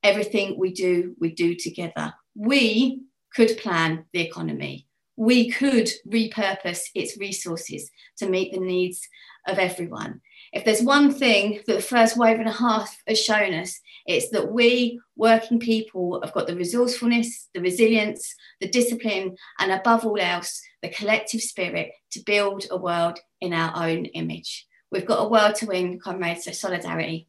[0.03, 2.13] Everything we do, we do together.
[2.35, 4.85] We could plan the economy.
[5.15, 9.07] We could repurpose its resources to meet the needs
[9.47, 10.19] of everyone.
[10.51, 14.29] If there's one thing that the first wave and a half has shown us, it's
[14.29, 20.19] that we working people have got the resourcefulness, the resilience, the discipline, and above all
[20.19, 24.67] else, the collective spirit to build a world in our own image.
[24.91, 27.27] We've got a world to win, comrades, so solidarity.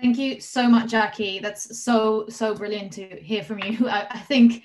[0.00, 1.38] Thank you so much, Jackie.
[1.38, 3.88] That's so, so brilliant to hear from you.
[3.88, 4.62] I, I think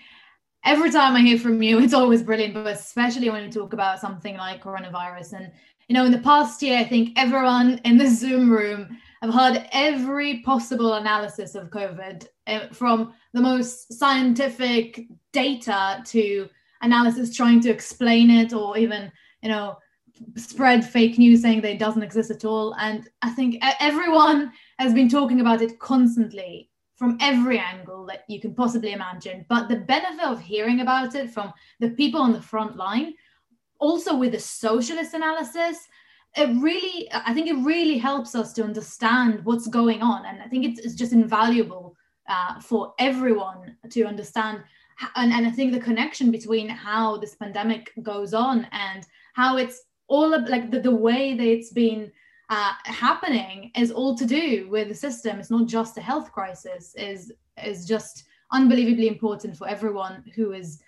[0.65, 3.99] every time I hear from you, it's always brilliant, but especially when you talk about
[3.99, 5.33] something like coronavirus.
[5.33, 5.51] And,
[5.87, 9.67] you know, in the past year, I think everyone in the Zoom room have heard
[9.71, 16.49] every possible analysis of COVID uh, from the most scientific data to
[16.81, 19.77] analysis trying to explain it or even, you know,
[20.35, 22.75] spread fake news saying that it doesn't exist at all.
[22.75, 26.68] And I think everyone has been talking about it constantly
[26.99, 29.45] from every angle that you can possibly imagine.
[29.47, 33.13] But the benefit of hearing about it from the people on the front line,
[33.79, 35.77] also with the socialist analysis,
[36.35, 40.25] it really, I think it really helps us to understand what's going on.
[40.25, 41.95] And I think it's, it's just invaluable
[42.27, 44.61] uh, for everyone to understand.
[45.15, 49.81] And, and I think the connection between how this pandemic goes on and how it's
[50.07, 52.11] all of, like the, the way that it's been
[52.49, 55.39] uh, happening is all to do with the system.
[55.39, 56.95] It's not just a health crisis.
[56.95, 57.31] is
[57.63, 60.81] is just unbelievably important for everyone who is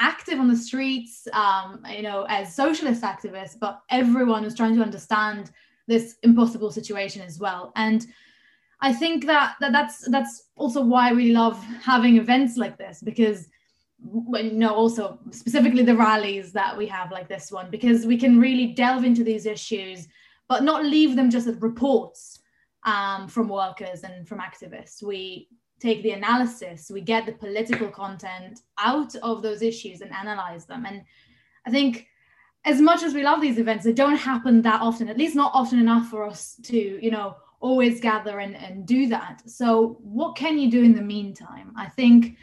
[0.00, 4.82] active on the streets, um, you know, as socialist activists, but everyone who's trying to
[4.82, 5.52] understand
[5.86, 7.72] this impossible situation as well.
[7.76, 8.06] And
[8.80, 13.48] I think that, that that's that's also why we love having events like this because
[14.34, 18.38] you know also specifically the rallies that we have like this one because we can
[18.38, 20.08] really delve into these issues
[20.48, 22.40] but not leave them just as reports
[22.84, 25.02] um, from workers and from activists.
[25.02, 25.48] We
[25.80, 30.86] take the analysis, we get the political content out of those issues and analyze them.
[30.86, 31.02] And
[31.66, 32.06] I think
[32.64, 35.52] as much as we love these events, they don't happen that often, at least not
[35.54, 39.42] often enough for us to, you know, always gather and, and do that.
[39.46, 41.72] So what can you do in the meantime?
[41.76, 42.36] I think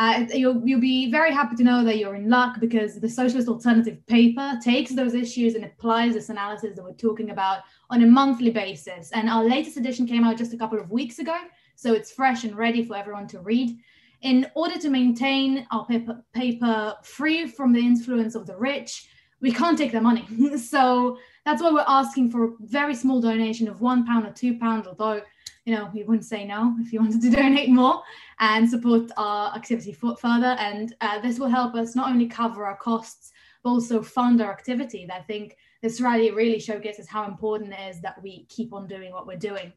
[0.00, 3.48] uh, you'll, you'll be very happy to know that you're in luck because the Socialist
[3.48, 8.06] Alternative paper takes those issues and applies this analysis that we're talking about on a
[8.06, 9.10] monthly basis.
[9.12, 11.36] And our latest edition came out just a couple of weeks ago,
[11.76, 13.76] so it's fresh and ready for everyone to read.
[14.22, 19.06] In order to maintain our paper, paper free from the influence of the rich,
[19.42, 20.26] we can't take their money.
[20.56, 24.58] so that's why we're asking for a very small donation of one pound or two
[24.58, 25.20] pounds, although
[25.64, 28.02] you know, we wouldn't say no if you wanted to donate more
[28.40, 30.56] and support our activity further.
[30.58, 34.50] And uh, this will help us not only cover our costs, but also fund our
[34.50, 35.06] activity.
[35.12, 39.12] I think this rally really showcases how important it is that we keep on doing
[39.12, 39.72] what we're doing.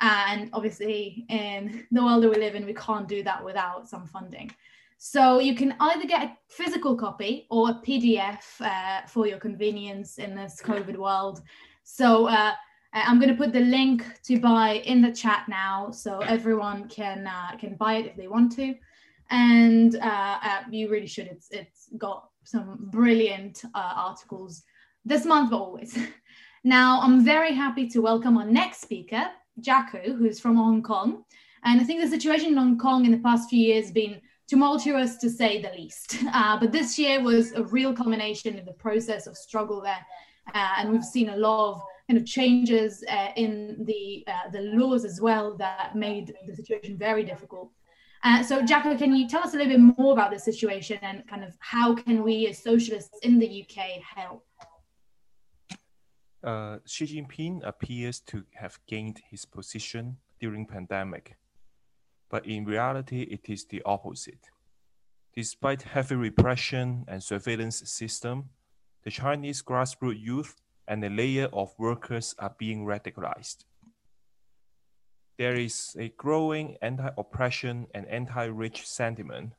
[0.00, 4.06] And obviously, in the world that we live in, we can't do that without some
[4.06, 4.50] funding.
[4.98, 10.18] So you can either get a physical copy or a PDF uh, for your convenience
[10.18, 11.42] in this COVID world.
[11.82, 12.52] So uh,
[12.94, 17.26] I'm going to put the link to buy in the chat now, so everyone can
[17.26, 18.74] uh, can buy it if they want to.
[19.30, 21.26] And uh, uh you really should.
[21.26, 24.62] It's it's got some brilliant uh, articles
[25.04, 25.98] this month, but always.
[26.64, 31.24] now I'm very happy to welcome our next speaker, Jaco, who's from Hong Kong.
[31.64, 34.20] And I think the situation in Hong Kong in the past few years has been
[34.48, 36.18] tumultuous to say the least.
[36.34, 40.04] Uh, but this year was a real culmination in the process of struggle there.
[40.54, 45.04] and we've seen a lot of kind of changes uh, in the uh, the laws
[45.04, 47.70] as well that made the situation very difficult.
[48.24, 51.26] Uh, so, Jaco, can you tell us a little bit more about this situation and
[51.26, 54.44] kind of how can we as socialists in the UK help?
[56.44, 61.36] uh, Xi Jinping appears to have gained his position during pandemic,
[62.30, 64.50] but in reality, it is the opposite.
[65.34, 68.50] Despite heavy repression and surveillance system,
[69.04, 70.56] the Chinese grassroots youth
[70.88, 73.64] and a layer of workers are being radicalized.
[75.38, 79.52] There is a growing anti-oppression and anti-rich sentiment,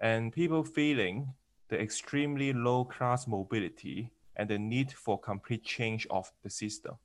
[0.00, 1.34] and people feeling
[1.68, 6.96] the extremely low class mobility and the need for complete change of the system.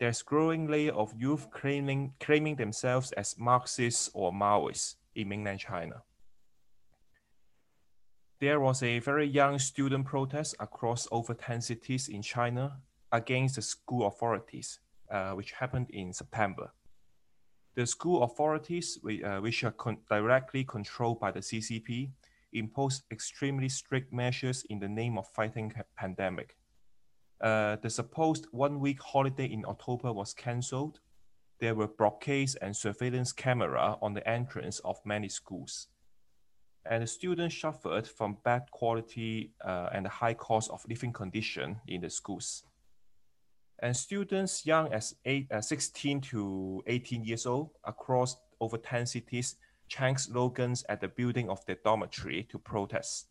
[0.00, 6.02] There's growing layer of youth claiming, claiming themselves as Marxists or Maoists in mainland China.
[8.40, 12.78] There was a very young student protest across over 10 cities in China
[13.10, 14.78] against the school authorities,
[15.10, 16.70] uh, which happened in September.
[17.74, 22.10] The school authorities, uh, which are con directly controlled by the CCP,
[22.52, 26.56] imposed extremely strict measures in the name of fighting pandemic.
[27.40, 31.00] Uh, the supposed one-week holiday in October was cancelled.
[31.58, 35.88] There were blockades and surveillance camera on the entrance of many schools.
[36.90, 42.00] And the students suffered from bad quality uh, and high cost of living condition in
[42.00, 42.64] the schools.
[43.80, 49.56] And students young as eight, uh, 16 to 18 years old across over 10 cities
[49.88, 53.28] chant slogans at the building of the dormitory to protest.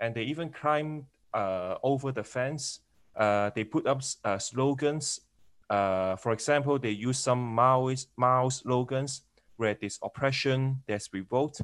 [0.00, 2.80] And they even climbed uh, over the fence.
[3.14, 5.20] Uh, they put up uh, slogans.
[5.68, 9.22] Uh, for example, they use some Maoist Mao slogans
[9.56, 11.60] where there's oppression, there's revolt.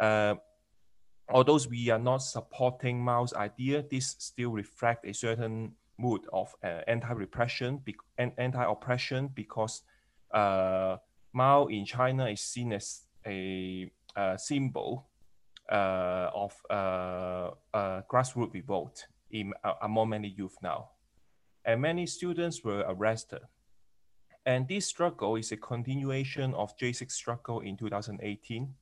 [0.00, 0.34] Uh,
[1.28, 6.80] although we are not supporting Mao's idea, this still reflects a certain mood of uh,
[6.86, 7.82] anti-repression
[8.18, 9.82] and anti-oppression because
[10.32, 15.08] Mao in China is seen as a, a symbol
[15.70, 17.50] uh, of uh,
[18.10, 20.90] grassroots revolt in, uh, among many youth now.
[21.64, 23.40] And many students were arrested.
[24.46, 28.74] And this struggle is a continuation of Jasic struggle in 2018.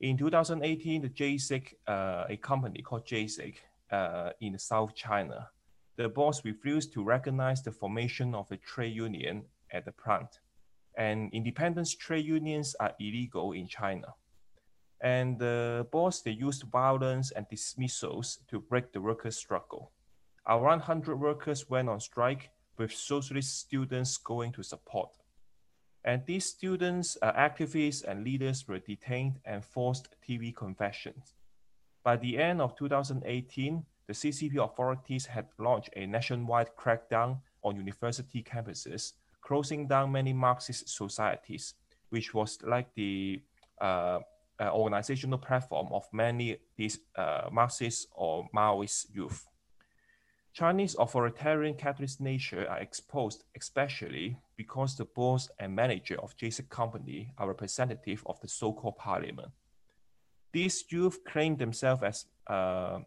[0.00, 3.56] In 2018, the Jasic, uh, a company called Jasic
[3.90, 5.48] uh, in South China,
[5.96, 10.40] the boss refused to recognize the formation of a trade union at the plant
[10.96, 14.08] and independent trade unions are illegal in China.
[15.00, 19.92] And the boss, they used violence and dismissals to break the workers' struggle.
[20.46, 25.10] Around 100 workers went on strike with socialist students going to support.
[26.04, 31.34] And these students, uh, activists, and leaders were detained and forced TV confessions.
[32.02, 38.42] By the end of 2018, the CCP authorities had launched a nationwide crackdown on university
[38.42, 41.74] campuses closing down many Marxist societies,
[42.10, 43.42] which was like the
[43.80, 44.20] uh,
[44.60, 49.46] uh, organizational platform of many these uh, Marxist or Maoist youth.
[50.52, 57.32] Chinese authoritarian capitalist nature are exposed especially because the boss and manager of Jasic company
[57.38, 59.52] are representative of the so-called parliament.
[60.52, 62.98] These youth claim themselves as uh,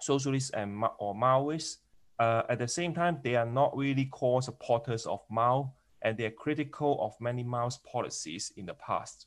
[0.00, 1.78] socialists and or Maoists,
[2.18, 6.24] uh, at the same time, they are not really core supporters of Mao, and they
[6.26, 9.26] are critical of many Mao's policies in the past.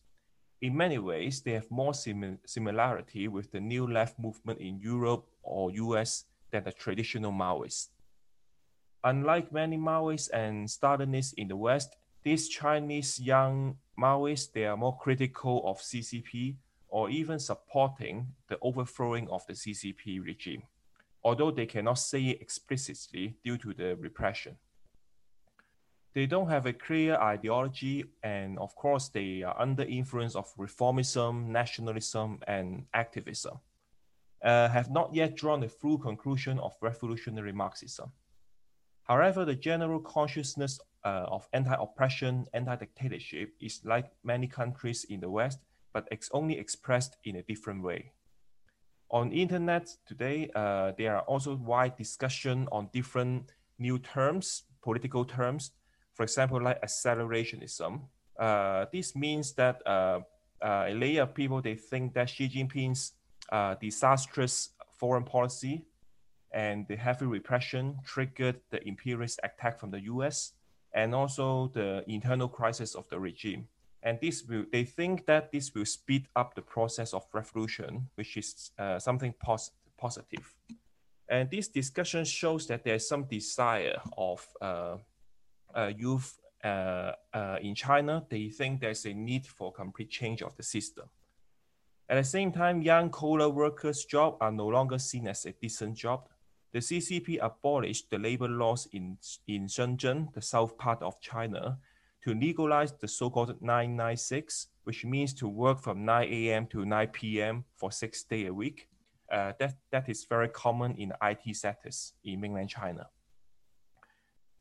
[0.61, 5.25] In many ways, they have more sim similarity with the new left movement in Europe
[5.41, 7.89] or US than the traditional Maoists.
[9.03, 14.97] Unlike many Maoists and Stalinists in the West, these Chinese young Maoists, they are more
[14.97, 16.55] critical of CCP
[16.89, 20.63] or even supporting the overthrowing of the CCP regime
[21.23, 24.57] although they cannot say it explicitly due to the repression.
[26.13, 31.47] They don't have a clear ideology, and of course, they are under influence of reformism,
[31.47, 33.59] nationalism, and activism.
[34.43, 38.12] Uh, have not yet drawn the full conclusion of revolutionary Marxism.
[39.04, 45.60] However, the general consciousness uh, of anti-oppression, anti-dictatorship is like many countries in the West,
[45.93, 48.13] but it's only expressed in a different way.
[49.12, 55.71] On internet today, uh, there are also wide discussion on different new terms, political terms.
[56.13, 58.01] For example, like accelerationism.
[58.39, 60.21] Uh, this means that uh,
[60.62, 63.13] uh a layer of people they think that Xi Jinping's
[63.51, 65.86] uh, disastrous foreign policy
[66.54, 70.54] and the heavy repression triggered the imperialist attack from the U.S.
[70.93, 73.67] and also the internal crisis of the regime.
[74.04, 78.36] And this will they think that this will speed up the process of revolution which
[78.36, 80.55] is uh, something pos- positive.
[81.30, 84.97] And this discussion shows that there's some desire of uh,
[85.74, 88.26] uh, youth uh, uh, in china.
[88.30, 91.09] They think there's a need for complete change of the system
[92.12, 95.95] at the same time young collar workers jobs are no longer seen as a decent
[95.95, 96.28] job
[96.72, 101.78] the CCP abolished the labor laws in, in Shenzhen, the south part of China,
[102.24, 106.68] to legalize the so-called 996, which means to work from 9 a.m.
[106.68, 107.66] to 9 p.m.
[107.76, 108.88] for six days a week.
[109.30, 113.07] Uh, that, that is very common in IT sectors in mainland China.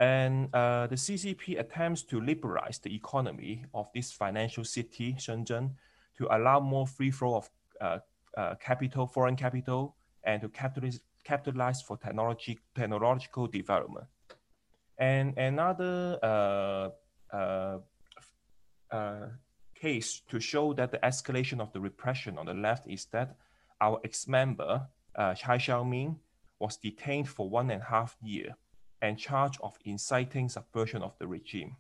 [0.01, 5.72] And uh, the CCP attempts to liberalize the economy of this financial city, Shenzhen,
[6.20, 7.50] to allow more free flow of
[7.80, 7.98] uh,
[8.36, 14.06] uh capital, foreign capital, and to capitalize, capitalize for technology, technological development.
[14.98, 16.90] And another uh,
[17.34, 17.78] uh,
[18.90, 19.26] uh,
[19.74, 23.36] case to show that the escalation of the repression on the left is that
[23.80, 26.16] our ex-member, uh, Chai Xiaoming,
[26.58, 28.54] was detained for one and a half year
[29.00, 31.76] and charged of inciting subversion of the regime.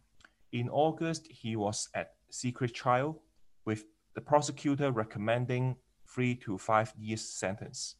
[0.52, 3.20] In August, he was at secret trial
[3.66, 3.84] with
[4.20, 5.74] the prosecutor recommending
[6.06, 7.96] three to five years sentence.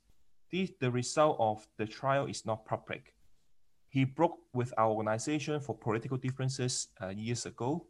[0.52, 3.14] This, the result of the trial is not public.
[3.88, 7.86] He broke with our organization for political differences uh, years ago.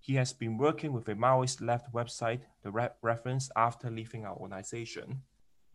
[0.00, 4.34] He has been working with a Maoist left website, the re reference after leaving our
[4.34, 5.22] organization.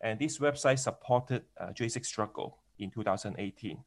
[0.02, 3.78] And this website supported uh, Jasic struggle in 2018.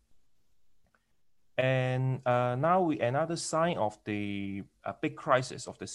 [1.59, 5.89] And uh, now we, another sign of the uh, big crisis of the,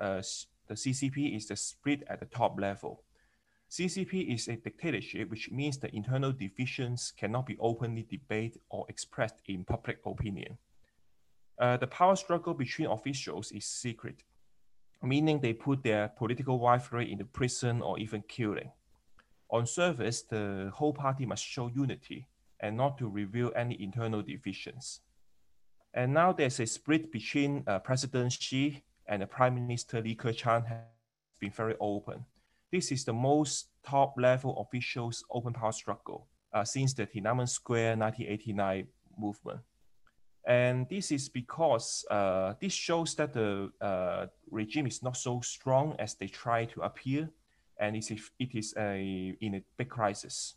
[0.00, 0.22] uh,
[0.68, 3.02] the CCP is the split at the top level.
[3.70, 9.40] CCP is a dictatorship, which means the internal divisions cannot be openly debated or expressed
[9.46, 10.58] in public opinion.
[11.58, 14.24] Uh, the power struggle between officials is secret,
[15.02, 18.70] meaning they put their political rivalry in the prison or even killing.
[19.50, 22.26] On surface, the whole party must show unity
[22.60, 25.00] and not to reveal any internal divisions.
[25.94, 30.66] And now there's a split between uh, President Xi and the Prime Minister Li Keqiang
[30.66, 30.78] has
[31.40, 32.24] been very open.
[32.70, 37.96] This is the most top level officials open power struggle uh, since the Tiananmen Square
[37.96, 38.86] 1989
[39.18, 39.60] movement.
[40.46, 45.94] And this is because uh, this shows that the uh, regime is not so strong
[45.98, 47.30] as they try to appear,
[47.78, 50.54] and it is, it is a, in a big crisis.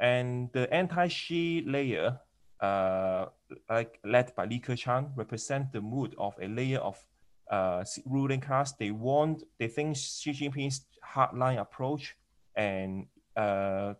[0.00, 2.18] And the anti-Xi layer,
[2.60, 3.26] uh,
[3.68, 6.96] like led by Li Keqiang, represent the mood of a layer of
[7.50, 8.72] uh, ruling class.
[8.72, 12.16] They want, they think Xi Jinping's hardline approach
[12.54, 13.94] and uh,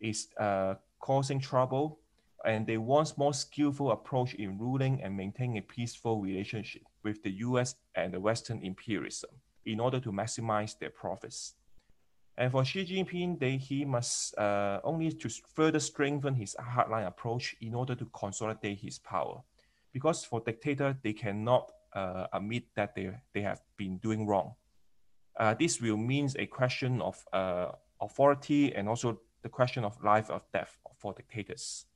[0.00, 1.98] is uh, causing trouble.
[2.44, 7.30] And they want more skillful approach in ruling and maintaining a peaceful relationship with the
[7.46, 9.30] US and the Western imperialism
[9.64, 11.54] in order to maximize their profits.
[12.36, 17.54] And for Xi Jinping, they, he must uh, only to further strengthen his hardline approach
[17.60, 19.42] in order to consolidate his power.
[19.92, 24.54] Because for dictator, they cannot uh, admit that they, they have been doing wrong.
[25.38, 27.68] Uh, this will means a question of uh,
[28.00, 31.86] authority and also the question of life or death for dictators.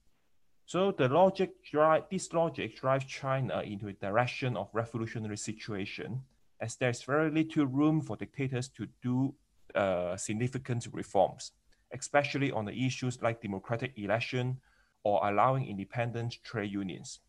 [0.64, 6.22] So the logic drive this logic drives China into a direction of revolutionary situation,
[6.60, 9.34] as there's very little room for dictators to do
[9.76, 11.52] uh, significant reforms,
[11.92, 14.58] especially on the issues like democratic election
[15.04, 17.20] or allowing independent trade unions,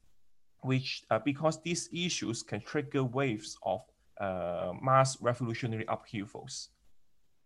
[0.67, 3.81] which uh, because these issues can trigger waves of
[4.19, 6.69] uh, mass revolutionary upheavals.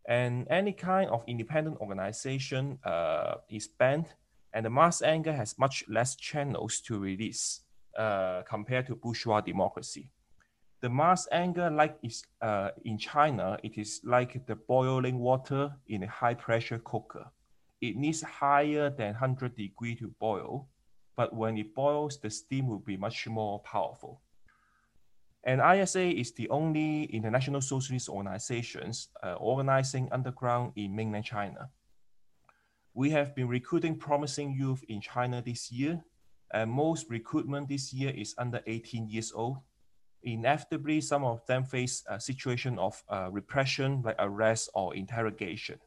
[0.08, 4.08] And any kind of independent organization uh, is banned,
[4.54, 7.62] and the mass anger has much less channels to release
[8.50, 10.10] compared to bourgeois democracy.
[10.82, 16.02] The mass anger, like is uh, in China, it is like the boiling water in
[16.02, 17.26] a high pressure cooker.
[17.82, 20.70] It needs higher than 100 degree to boil,
[21.22, 24.20] but when it boils, the steam will be much more powerful.
[25.44, 31.70] And ISA is the only international socialist organizations uh, organizing underground in mainland China.
[32.96, 36.04] We have been recruiting promising youth in China this year,
[36.52, 39.58] and most recruitment this year is under 18 years old.
[40.24, 45.78] Inevitably, some of them face a situation of uh, repression like arrest or interrogation.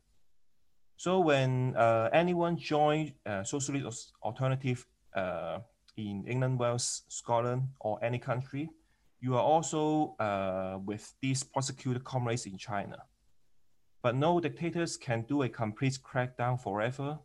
[0.97, 5.59] So when uh, anyone joins uh, socialist alternative uh,
[5.97, 8.69] in England, Wales, Scotland, or any country,
[9.21, 12.99] you are also uh, with these prosecuted comrades in China.
[14.03, 17.19] But no dictators can do a complete crackdown forever.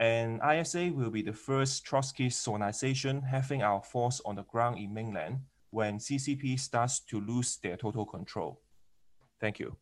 [0.00, 4.92] And ISA will be the first Trotskyist organization having our force on the ground in
[4.92, 8.60] mainland when CCP starts to lose their total control.
[9.40, 9.76] Thank you.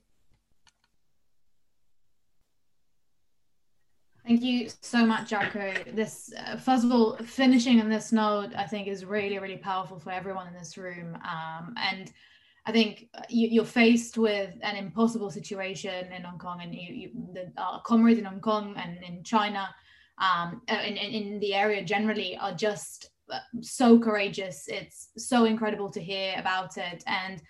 [4.26, 5.72] Thank you so much, Jacco.
[5.92, 10.00] This, uh, first of all, finishing on this note, I think is really, really powerful
[10.00, 11.14] for everyone in this room.
[11.14, 12.12] Um, and
[12.66, 17.10] I think you, are faced with an impossible situation in Hong Kong, and you, you
[17.34, 19.72] the uh, comrades in Hong Kong and in China
[20.18, 24.66] um, in, in the area generally are just uh, so courageous.
[24.66, 27.04] It's so incredible to hear about it.
[27.06, 27.40] And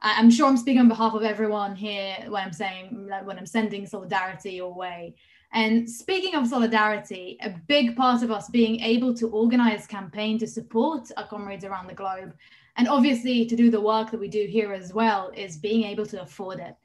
[0.00, 3.84] I'm sure I'm speaking on behalf of everyone here when I'm saying, when I'm sending
[3.84, 5.16] solidarity your way.
[5.52, 10.46] And speaking of solidarity, a big part of us being able to organize campaign to
[10.46, 12.34] support our comrades around the globe,
[12.76, 16.06] and obviously to do the work that we do here as well, is being able
[16.06, 16.76] to afford it.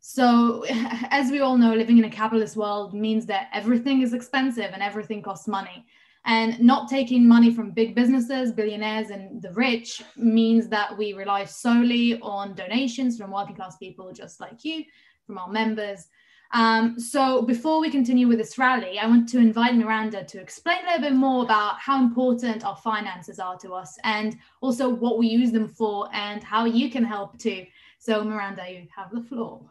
[0.00, 0.64] So,
[1.10, 4.82] as we all know, living in a capitalist world means that everything is expensive and
[4.82, 5.86] everything costs money.
[6.24, 11.44] And not taking money from big businesses, billionaires, and the rich means that we rely
[11.44, 14.84] solely on donations from working class people just like you,
[15.26, 16.06] from our members.
[16.52, 20.78] Um, so before we continue with this rally, I want to invite Miranda to explain
[20.84, 25.18] a little bit more about how important our finances are to us and also what
[25.18, 27.64] we use them for and how you can help too.
[27.98, 29.62] So Miranda, you have the floor.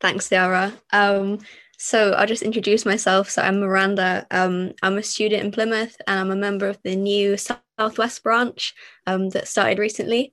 [0.00, 0.72] Thanks, Yara.
[0.92, 1.40] Um,
[1.78, 3.28] so I'll just introduce myself.
[3.28, 4.26] So I'm Miranda.
[4.30, 8.74] Um, I'm a student in Plymouth and I'm a member of the new Southwest branch
[9.06, 10.32] um, that started recently.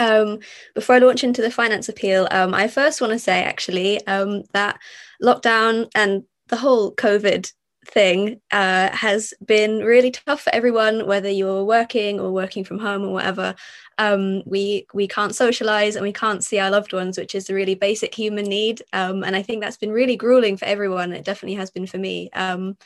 [0.00, 0.38] Um,
[0.74, 4.44] before I launch into the finance appeal, um, I first want to say actually um,
[4.54, 4.80] that
[5.22, 7.52] lockdown and the whole COVID
[7.86, 13.04] thing uh, has been really tough for everyone, whether you're working or working from home
[13.04, 13.54] or whatever.
[13.98, 17.54] Um, we we can't socialize and we can't see our loved ones, which is a
[17.54, 18.82] really basic human need.
[18.94, 21.12] Um, and I think that's been really grueling for everyone.
[21.12, 22.30] It definitely has been for me.
[22.32, 22.78] Um,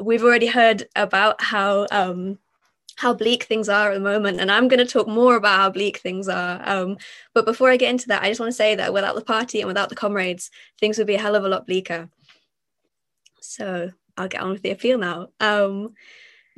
[0.00, 2.38] we've already heard about how um,
[2.96, 5.70] how bleak things are at the moment and i'm going to talk more about how
[5.70, 6.60] bleak things are.
[6.64, 6.96] Um,
[7.34, 9.60] but before i get into that i just want to say that without the party
[9.60, 12.08] and without the comrades things would be a hell of a lot bleaker.
[13.40, 15.28] So i'll get on with the appeal now.
[15.40, 15.94] Um,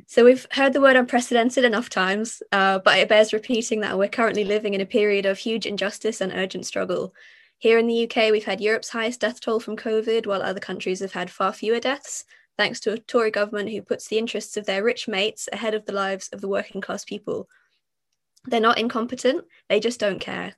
[0.07, 4.07] so we've heard the word unprecedented enough times uh, but it bears repeating that we're
[4.07, 7.13] currently living in a period of huge injustice and urgent struggle.
[7.57, 10.99] Here in the uk we've had europe's highest death toll from covid while other countries
[10.99, 12.25] have had far fewer deaths
[12.57, 15.85] thanks to a Tory government who puts the interests of their rich mates ahead of
[15.85, 17.47] the lives of the working class people.
[18.45, 20.55] They're not incompetent, they just don't care.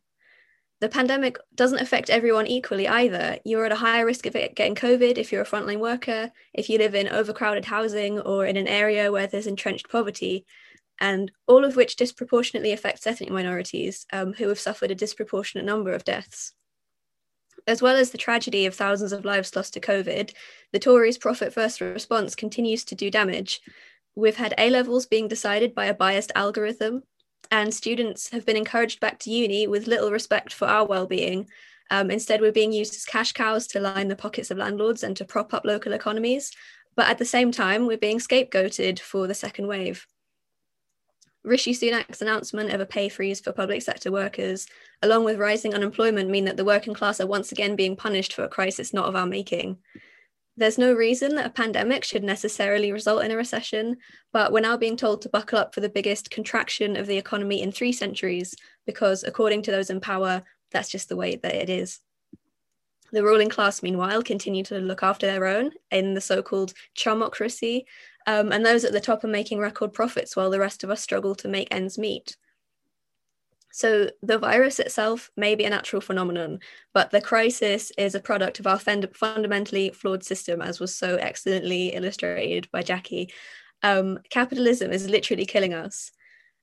[0.79, 3.39] The pandemic doesn't affect everyone equally either.
[3.43, 6.77] You're at a higher risk of getting COVID if you're a frontline worker, if you
[6.77, 10.45] live in overcrowded housing or in an area where there's entrenched poverty,
[10.99, 15.93] and all of which disproportionately affects ethnic minorities um, who have suffered a disproportionate number
[15.93, 16.53] of deaths.
[17.67, 20.33] As well as the tragedy of thousands of lives lost to COVID,
[20.71, 23.59] the Tories' profit first response continues to do damage.
[24.15, 27.03] We've had A levels being decided by a biased algorithm,
[27.51, 31.49] and students have been encouraged back to uni with little respect for our well-being.
[31.91, 35.15] Um, instead, we're being used as cash cows to line the pockets of landlords and
[35.17, 36.51] to prop up local economies.
[36.95, 40.07] But at the same time, we're being scapegoated for the second wave.
[41.47, 44.67] Rishi Sunak's announcement of a pay freeze for public sector workers,
[45.01, 48.43] along with rising unemployment, mean that the working class are once again being punished for
[48.43, 49.77] a crisis not of our making.
[50.57, 53.97] There's no reason that a pandemic should necessarily result in a recession,
[54.33, 57.61] but we're now being told to buckle up for the biggest contraction of the economy
[57.61, 58.53] in three centuries,
[58.85, 62.01] because according to those in power, that's just the way that it is.
[63.13, 67.85] The ruling class, meanwhile, continue to look after their own in the so called chumocracy,
[68.27, 71.01] um, and those at the top are making record profits while the rest of us
[71.01, 72.37] struggle to make ends meet.
[73.71, 76.59] So the virus itself may be a natural phenomenon,
[76.93, 81.15] but the crisis is a product of our fund- fundamentally flawed system, as was so
[81.15, 83.31] excellently illustrated by Jackie.
[83.83, 86.11] Um, capitalism is literally killing us.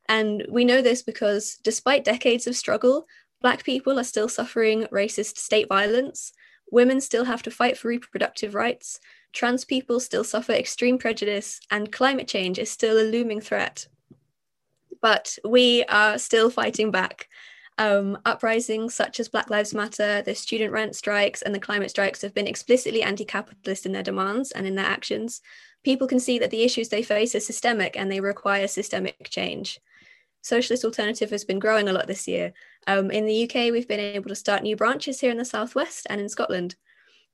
[0.09, 3.07] And we know this because despite decades of struggle,
[3.41, 6.33] Black people are still suffering racist state violence,
[6.71, 9.01] women still have to fight for reproductive rights,
[9.35, 13.87] trans people still suffer extreme prejudice, and climate change is still a looming threat.
[15.03, 17.29] But we are still fighting back.
[17.77, 22.23] Um, uprisings such as Black Lives Matter, the student rent strikes, and the climate strikes
[22.23, 25.43] have been explicitly anti capitalist in their demands and in their actions.
[25.83, 29.81] People can see that the issues they face are systemic and they require systemic change.
[30.41, 32.53] Socialist Alternative has been growing a lot this year.
[32.87, 36.07] Um, in the UK, we've been able to start new branches here in the Southwest
[36.09, 36.77] and in Scotland.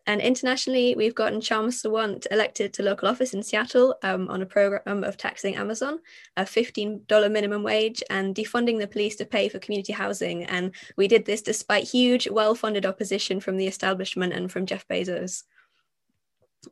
[0.07, 4.47] And internationally, we've gotten Kshama Sawant elected to local office in Seattle um, on a
[4.47, 5.99] program of taxing Amazon,
[6.37, 10.45] a $15 minimum wage, and defunding the police to pay for community housing.
[10.45, 14.89] And we did this despite huge, well funded opposition from the establishment and from Jeff
[14.89, 15.45] Bezos.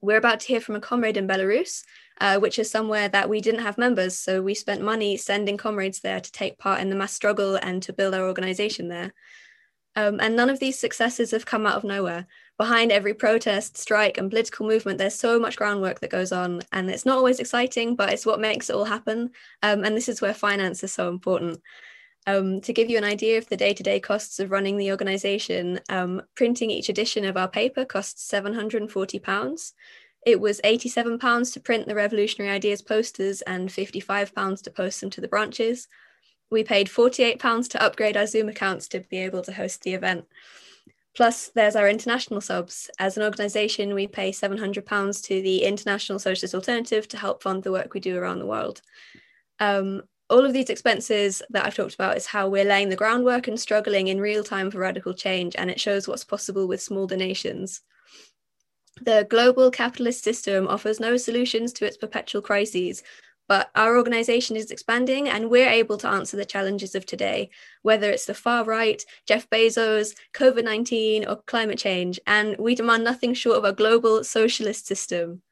[0.01, 1.85] We're about to hear from a comrade in Belarus,
[2.20, 4.18] uh, which is somewhere that we didn't have members.
[4.18, 7.83] So we spent money sending comrades there to take part in the mass struggle and
[7.85, 9.12] to build our organization there.
[9.97, 12.26] Um, and none of these successes have come out of nowhere
[12.59, 16.61] behind every protest, strike, and political movement, there's so much groundwork that goes on.
[16.73, 19.31] And it's not always exciting, but it's what makes it all happen.
[19.63, 21.63] Um, and this is where finance is so important.
[22.27, 24.91] Um, to give you an idea of the day to day costs of running the
[24.91, 29.73] organisation, um, printing each edition of our paper costs £740.
[30.27, 35.21] It was £87 to print the Revolutionary Ideas posters and £55 to post them to
[35.21, 35.89] the branches.
[36.51, 40.27] We paid £48 to upgrade our Zoom accounts to be able to host the event.
[41.19, 42.89] Plus, there's our international subs.
[43.01, 47.73] As an organisation, we pay £700 to the International Socialist Alternative to help fund the
[47.73, 48.81] work we do around the world.
[49.59, 53.49] Um, all of these expenses that I've talked about is how we're laying the groundwork
[53.49, 57.09] and struggling in real time for radical change, and it shows what's possible with small
[57.09, 57.81] donations.
[59.03, 63.03] The global capitalist system offers no solutions to its perpetual crises,
[63.49, 67.51] but our organization is expanding and we're able to answer the challenges of today,
[67.83, 72.21] whether it's the far right, Jeff Bezos, COVID 19, or climate change.
[72.27, 75.43] And we demand nothing short of a global socialist system.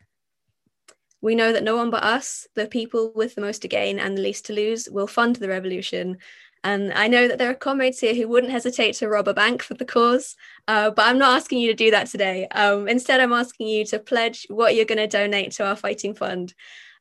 [1.22, 4.16] We know that no one but us, the people with the most to gain and
[4.16, 6.18] the least to lose, will fund the revolution.
[6.62, 9.62] And I know that there are comrades here who wouldn't hesitate to rob a bank
[9.62, 10.36] for the cause,
[10.68, 12.48] uh, but I'm not asking you to do that today.
[12.48, 16.14] Um, instead, I'm asking you to pledge what you're going to donate to our fighting
[16.14, 16.54] fund.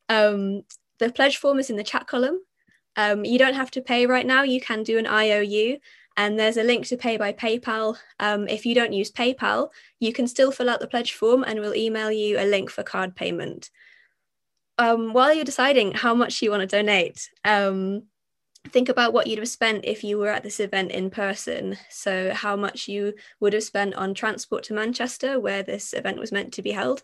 [0.07, 0.63] Um,
[0.99, 2.39] the pledge form is in the chat column.
[2.95, 5.77] Um, you don't have to pay right now, you can do an IOU.
[6.17, 7.97] And there's a link to pay by PayPal.
[8.19, 9.69] Um, if you don't use PayPal,
[9.99, 12.83] you can still fill out the pledge form and we'll email you a link for
[12.83, 13.69] card payment.
[14.77, 18.03] Um, while you're deciding how much you want to donate, um,
[18.69, 21.77] think about what you'd have spent if you were at this event in person.
[21.89, 26.31] So, how much you would have spent on transport to Manchester, where this event was
[26.31, 27.03] meant to be held,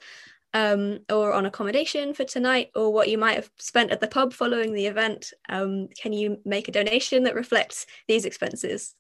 [0.54, 4.34] um, or on accommodation for tonight, or what you might have spent at the pub
[4.34, 5.34] following the event.
[5.50, 8.96] Um, can you make a donation that reflects these expenses?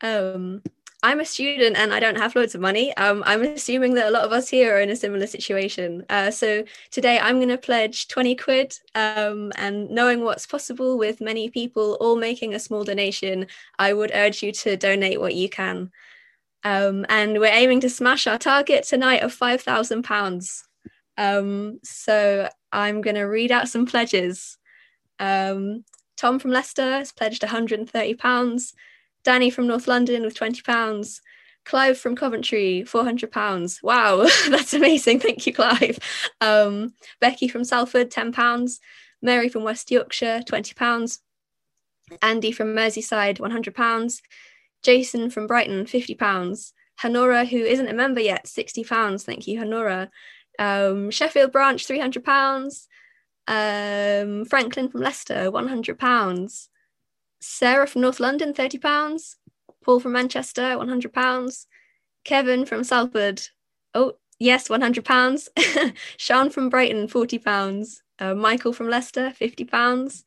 [0.00, 0.62] Um,
[1.04, 2.96] I'm a student and I don't have loads of money.
[2.96, 6.04] Um, I'm assuming that a lot of us here are in a similar situation.
[6.08, 11.20] Uh, so today I'm going to pledge 20 quid um, and knowing what's possible with
[11.20, 13.48] many people all making a small donation,
[13.80, 15.90] I would urge you to donate what you can.
[16.64, 20.62] Um, and we're aiming to smash our target tonight of £5,000.
[21.18, 24.58] Um, so I'm going to read out some pledges.
[25.18, 25.84] Um,
[26.16, 28.72] Tom from Leicester has pledged £130.
[29.24, 31.20] Danny from North London with £20.
[31.64, 33.82] Clive from Coventry, £400.
[33.82, 35.20] Wow, that's amazing.
[35.20, 35.98] Thank you, Clive.
[36.40, 38.78] Um, Becky from Salford, £10.
[39.20, 41.18] Mary from West Yorkshire, £20.
[42.20, 44.20] Andy from Merseyside, £100.
[44.82, 46.72] Jason from Brighton, £50.
[47.02, 49.24] Hanora, who isn't a member yet, £60.
[49.24, 50.08] Thank you, Hanora.
[50.58, 52.86] Um, Sheffield branch, £300.
[53.48, 56.68] Um, Franklin from Leicester, £100.
[57.40, 59.36] Sarah from North London, £30.
[59.84, 61.66] Paul from Manchester, £100.
[62.24, 63.42] Kevin from Salford,
[63.94, 65.96] oh, yes, £100.
[66.16, 67.96] Sean from Brighton, £40.
[68.20, 70.22] Uh, Michael from Leicester, £50.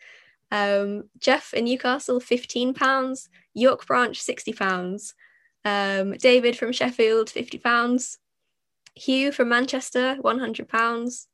[0.52, 3.28] Um, Jeff in Newcastle, £15.
[3.54, 5.14] York branch, £60.
[5.64, 8.18] Um, David from Sheffield, £50.
[8.96, 11.26] Hugh from Manchester, £100.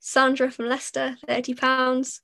[0.00, 2.20] Sandra from Leicester, £30.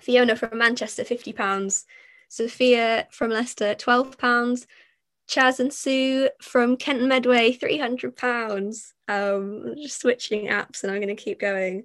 [0.00, 1.84] Fiona from Manchester, £50.
[2.28, 4.66] Sophia from Leicester, £12.
[5.28, 8.92] Chaz and Sue from Kent and Medway, £300.
[9.08, 11.84] Um, just switching apps and I'm going to keep going.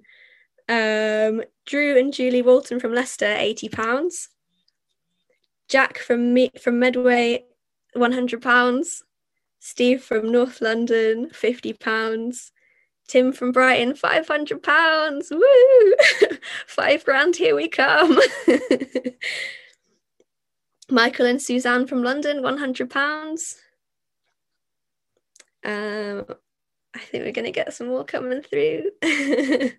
[0.68, 4.28] Um, Drew and Julie Walton from Leicester, £80.
[5.68, 7.44] Jack from me from Medway,
[7.96, 9.02] £100.
[9.60, 12.50] Steve from North London, £50.
[13.06, 15.30] Tim from Brighton, £500.
[15.30, 15.94] Woo!
[16.66, 18.18] Five grand, here we come.
[20.90, 23.54] Michael and Suzanne from London, £100.
[25.64, 26.36] Um,
[26.94, 28.90] I think we're going to get some more coming through.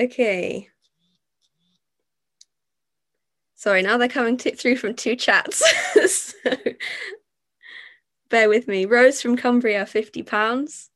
[0.00, 0.68] okay.
[3.54, 5.62] Sorry, now they're coming t- through from two chats.
[6.42, 6.50] so
[8.30, 8.86] bear with me.
[8.86, 10.88] Rose from Cumbria, £50.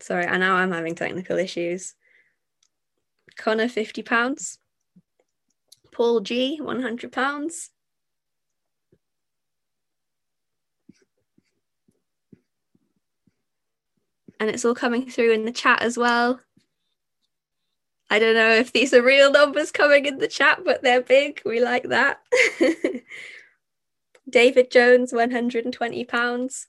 [0.00, 1.94] Sorry, I know I'm having technical issues.
[3.36, 4.58] Connor, £50.
[5.92, 7.70] Paul G, £100.
[14.40, 16.40] And it's all coming through in the chat as well.
[18.08, 21.42] I don't know if these are real numbers coming in the chat, but they're big.
[21.44, 22.20] We like that.
[24.28, 26.66] David Jones, £120.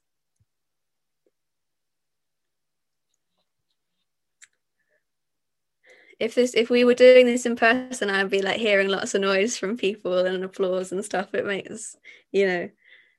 [6.20, 9.22] If this if we were doing this in person, I'd be like hearing lots of
[9.22, 11.34] noise from people and applause and stuff.
[11.34, 11.98] It makes,
[12.32, 12.70] you know,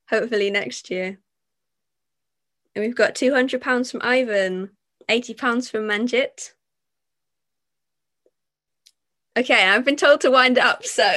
[0.08, 1.18] hopefully next year.
[2.74, 4.70] And we've got £200 from Ivan,
[5.08, 6.52] £80 from Manjit.
[9.34, 10.84] Okay, I've been told to wind up.
[10.84, 11.10] So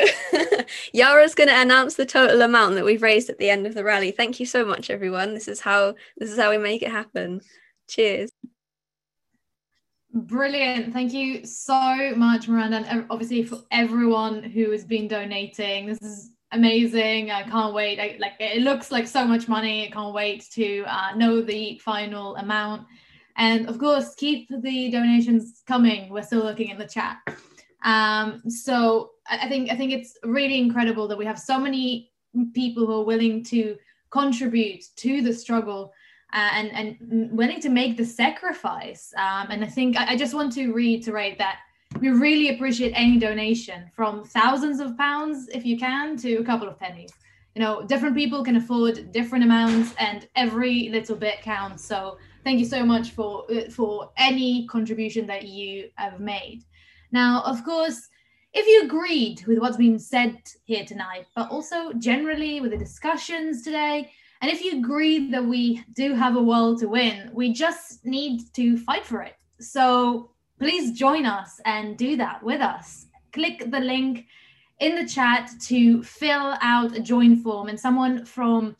[0.93, 3.83] Yara's going to announce the total amount that we've raised at the end of the
[3.83, 4.11] rally.
[4.11, 5.33] Thank you so much, everyone.
[5.33, 7.41] This is how this is how we make it happen.
[7.89, 8.31] Cheers.
[10.13, 10.93] Brilliant.
[10.93, 15.87] Thank you so much, Miranda, and obviously for everyone who has been donating.
[15.87, 17.31] This is amazing.
[17.31, 17.99] I can't wait.
[17.99, 19.87] I, like it looks like so much money.
[19.87, 22.87] I can't wait to uh, know the final amount.
[23.37, 26.09] And of course, keep the donations coming.
[26.09, 27.17] We're still looking in the chat.
[27.83, 32.11] Um, so I think I think it's really incredible that we have so many
[32.53, 33.77] people who are willing to
[34.09, 35.93] contribute to the struggle
[36.33, 39.13] uh, and and willing to make the sacrifice.
[39.17, 41.59] Um, and I think I, I just want to reiterate that
[41.99, 46.67] we really appreciate any donation from thousands of pounds if you can to a couple
[46.67, 47.11] of pennies.
[47.55, 51.85] You know different people can afford different amounts and every little bit counts.
[51.85, 56.63] So thank you so much for uh, for any contribution that you have made.
[57.11, 58.09] Now, of course,
[58.53, 63.63] if you agreed with what's been said here tonight, but also generally with the discussions
[63.63, 68.05] today, and if you agree that we do have a world to win, we just
[68.05, 69.35] need to fight for it.
[69.59, 73.07] So please join us and do that with us.
[73.33, 74.25] Click the link
[74.79, 78.75] in the chat to fill out a join form, and someone from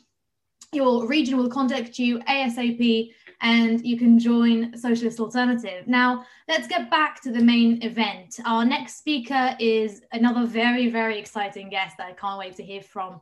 [0.72, 3.10] your region will contact you ASAP
[3.42, 5.86] and you can join Socialist Alternative.
[5.86, 8.40] Now, let's get back to the main event.
[8.44, 12.82] Our next speaker is another very, very exciting guest that I can't wait to hear
[12.82, 13.14] from.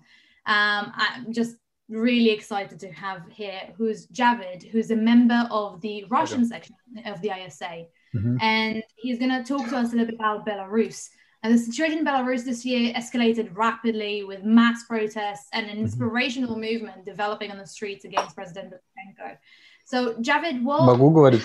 [0.47, 1.57] Um, I'm just
[1.89, 7.21] really excited to have here who's Javid, who's a member of the Russian section of
[7.21, 7.87] the ISA.
[8.15, 8.37] Mm-hmm.
[8.41, 11.09] And he's going to talk to us a little bit about Belarus.
[11.43, 16.53] And the situation in Belarus this year escalated rapidly with mass protests and an inspirational
[16.53, 16.61] mm-hmm.
[16.61, 19.37] movement developing on the streets against President Lukashenko.
[19.85, 20.87] So, Javid, what,
[21.33, 21.45] has,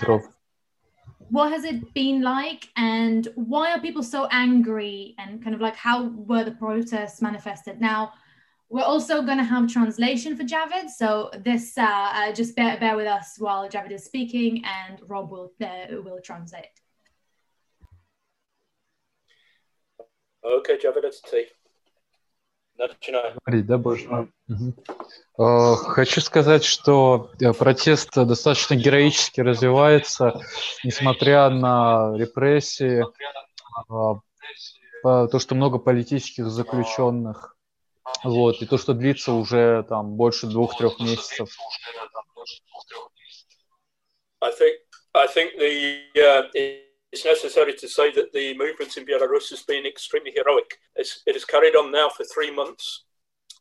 [1.29, 5.15] what has it been like and why are people so angry?
[5.17, 7.81] And kind of like how were the protests manifested?
[7.81, 8.13] Now,
[8.69, 10.89] we're also going to have translation for Javid.
[10.89, 15.31] So this, uh, uh, just bear, bear with us while Javid is speaking and Rob
[15.31, 16.65] will, uh, will translate.
[20.43, 21.45] Okay, Javid, it's T.
[22.77, 23.35] Начинаю.
[23.45, 24.29] да, больше.
[24.47, 25.75] Угу.
[25.75, 30.39] Хочу сказать, что э, протест достаточно героически развивается,
[30.85, 33.03] несмотря на репрессии,
[33.89, 37.57] а, то, что много политических заключенных,
[38.22, 41.50] вот, и то, что длится уже там больше двух-трех месяцев.
[44.40, 44.76] I think,
[45.14, 46.42] I think the, uh,
[47.12, 50.78] it's necessary to say that the movement in Belarus has been extremely heroic.
[50.96, 53.04] It's, it has carried on now for three months,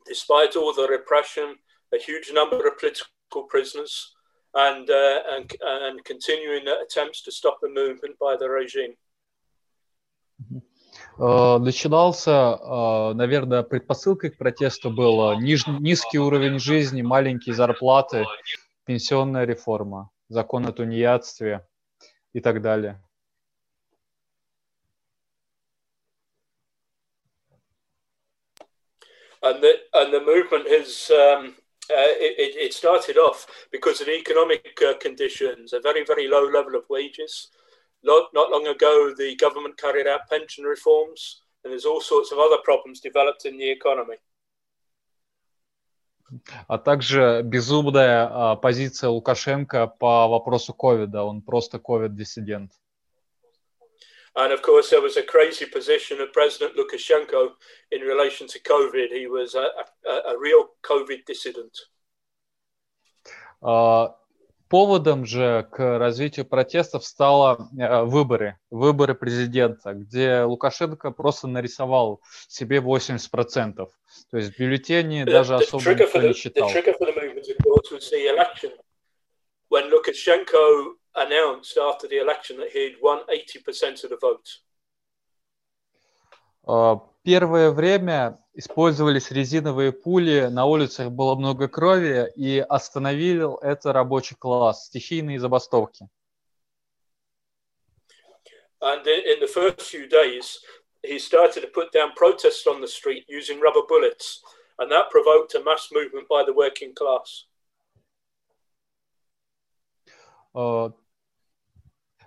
[0.05, 1.55] despite all the repression,
[1.93, 4.13] a huge number of political prisoners,
[4.55, 8.95] and, uh, and, and continuing attempts to stop the movement by the regime.
[11.18, 18.24] Начинался, наверное, предпосылкой к протесту был ниж, низкий уровень жизни, маленькие зарплаты,
[18.84, 21.66] пенсионная реформа, закон о тунеядстве
[22.32, 23.02] и так далее.
[29.42, 31.54] and the and the movement has um,
[31.90, 36.74] uh, it, it, started off because of economic uh, conditions, a very very low level
[36.74, 37.48] of wages.
[38.03, 42.39] Not, not long ago, the government carried out pension reforms, and there's all sorts of
[42.39, 44.17] other problems developed in the economy.
[46.67, 51.23] А также безумная позиция Лукашенко по вопросу ковида.
[51.23, 52.71] Он просто ковид-диссидент.
[54.35, 57.51] And of course, there was a crazy position of President Lukashenko
[57.91, 59.09] in relation to COVID.
[59.11, 59.69] He was a,
[60.07, 61.77] a, a real COVID dissident.
[63.61, 64.09] Uh,
[64.68, 72.78] поводом же к развитию протестов стало uh, выборы, выборы президента, где Лукашенко просто нарисовал себе
[72.78, 73.74] 80%.
[73.74, 76.68] То есть бюллетени the, даже the особо никто the, не считал.
[76.68, 78.72] The trigger for the movement, of course, was the election.
[79.70, 84.62] When Lukashenko announced after the election that he'd won 80% of the vote.
[87.24, 94.86] Первое время использовались резиновые пули, на улицах было много крови, и остановил это рабочий класс,
[94.86, 96.08] стихийные забастовки.
[98.80, 100.58] And in the first few days,
[101.02, 104.42] he started to put down protests on the street using rubber bullets,
[104.78, 107.44] and that provoked a mass movement by the working class.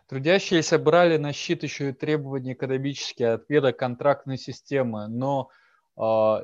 [0.07, 5.49] Трудящиеся брали на щит еще и требования экономические от контрактной системы, но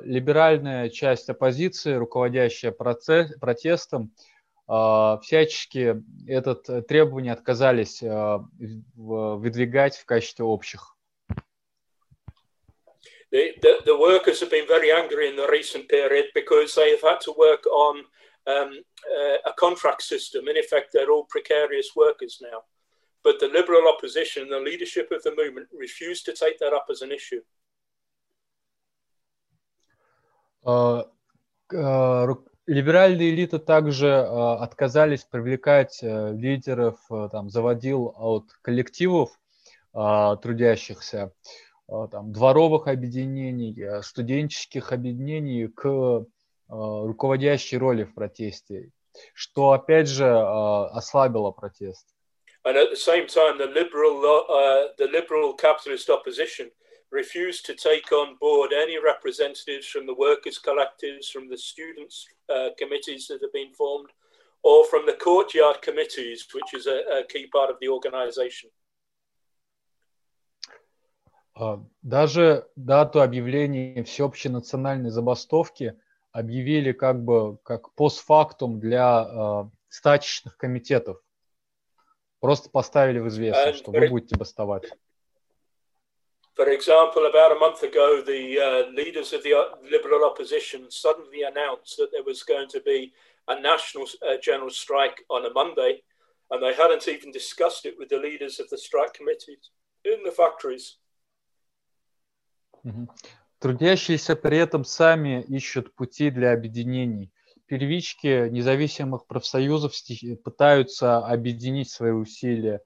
[0.04, 4.12] либеральная часть оппозиции, руководящая процесс, протестом,
[4.68, 8.38] э, всячески это требование отказались э,
[8.96, 10.94] выдвигать в качестве общих.
[13.30, 17.02] the, the, the workers have been very angry in the recent period because they have
[17.02, 17.98] had to work on
[18.46, 18.72] um,
[19.18, 20.48] uh, a contract system.
[20.48, 22.60] In effect, they're all precarious workers now.
[23.22, 27.02] But the liberal opposition, the leadership of the movement, refused to take that up as
[27.02, 27.40] an issue.
[30.57, 30.57] Uh, uh,
[32.66, 39.30] либеральные элиты также uh, отказались привлекать лидеров, там, заводил от коллективов
[39.92, 41.32] трудящихся,
[41.88, 46.26] там, дворовых объединений, студенческих объединений к
[46.68, 48.90] руководящей роли в протесте,
[49.32, 52.06] что опять же ослабило протест.
[52.64, 56.70] And at the same time, the liberal, uh, the liberal capitalist opposition
[57.10, 62.70] refused to take on board any representatives from the workers' collectives, from the students' uh,
[62.78, 64.10] committees that have been formed,
[64.62, 68.70] or from the courtyard committees, which is a, a key part of the organization.
[72.02, 75.98] Даже дату объявления всеобщей национальной забастовки
[76.30, 81.20] объявили как бы как постфактум для э, стачечных комитетов.
[82.38, 84.84] Просто поставили в известность, что вы будете бастовать.
[86.57, 89.53] For example, about a month ago, the uh, leaders of the
[89.89, 93.11] Liberal opposition suddenly announced that there was going to be
[93.47, 96.03] a national uh, general strike on a Monday,
[96.51, 99.71] and they hadn't even discussed it with the leaders of the strike committees
[100.05, 100.99] in the factories.
[103.59, 107.31] Трудящиеся при этом сами ищут пути для объединений.
[107.65, 109.93] Первички независимых профсоюзов
[110.43, 112.81] пытаются объединить свои усилия.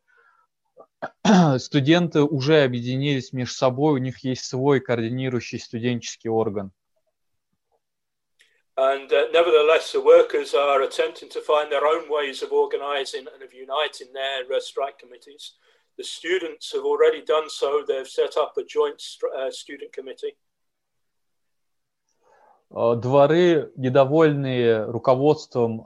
[1.59, 6.73] Студенты уже объединились между собой, у них есть свой координирующий студенческий орган.
[8.77, 13.43] And uh, nevertheless, the workers are attempting to find their own ways of organizing and
[13.43, 15.55] of uniting their uh, strike committees.
[15.99, 17.85] The students have already done so.
[17.87, 19.03] They've set up a joint
[19.37, 20.37] uh, student committee.
[22.71, 25.85] Дворы, недовольные руководством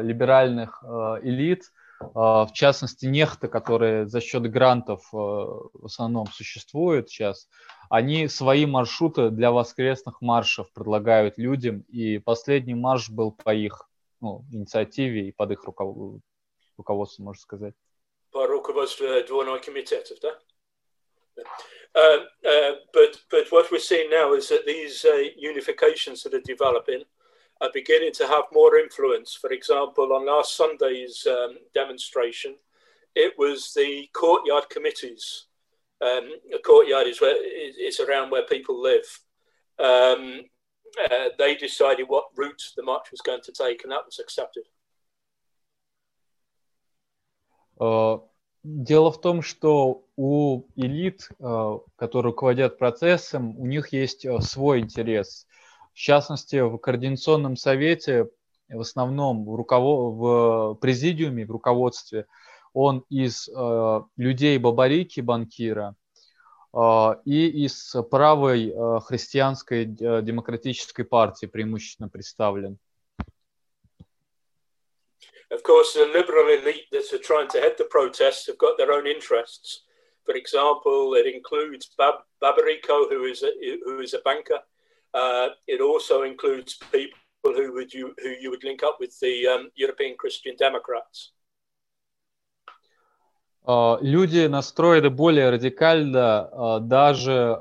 [0.00, 0.84] либеральных
[1.24, 1.64] элит,
[2.00, 7.48] в частности, нехты, которые за счет грантов в основном существуют сейчас,
[7.90, 13.88] они свои маршруты для воскресных маршев предлагают людям, и последний марш был по их
[14.20, 17.74] ну, инициативе и под их руководством, можно сказать.
[18.30, 20.38] По руководству двойного комитета, да?
[21.94, 26.42] Uh, uh, but but what we're seeing now is that these uh, unifications that are
[26.44, 27.02] developing
[27.61, 29.37] are beginning to have more influence.
[29.39, 32.55] For example, on last Sunday's um, demonstration,
[33.15, 35.45] it was the courtyard committees.
[36.01, 39.05] Um, a courtyard is where it's around where people live.
[39.79, 40.41] Um,
[41.09, 44.63] uh, they decided what route the march was going to take, and that was accepted.
[47.79, 48.17] Uh,
[48.63, 54.79] Дело в том, что у элит, э, которые руководят процессом, у них есть э, свой
[54.79, 55.46] интерес.–
[55.98, 58.30] В частности, в Координационном совете,
[58.68, 60.14] в основном в, руковод...
[60.14, 62.26] в президиуме, в руководстве,
[62.72, 65.96] он из э, людей Бабарики, банкира,
[67.24, 72.78] и из правой христианской демократической партии преимущественно представлен.
[75.50, 78.92] Of course, the liberal elite that are trying to head the protests have got their
[78.92, 79.82] own interests.
[80.24, 83.50] For example, it includes Bab- Babarico, who is a,
[83.84, 84.60] who is a banker.
[85.14, 89.46] Uh, it also includes people who would you who you would link up with the
[89.46, 91.32] um, European Christian Democrats.
[94.00, 97.60] Люди настроены более радикально, даже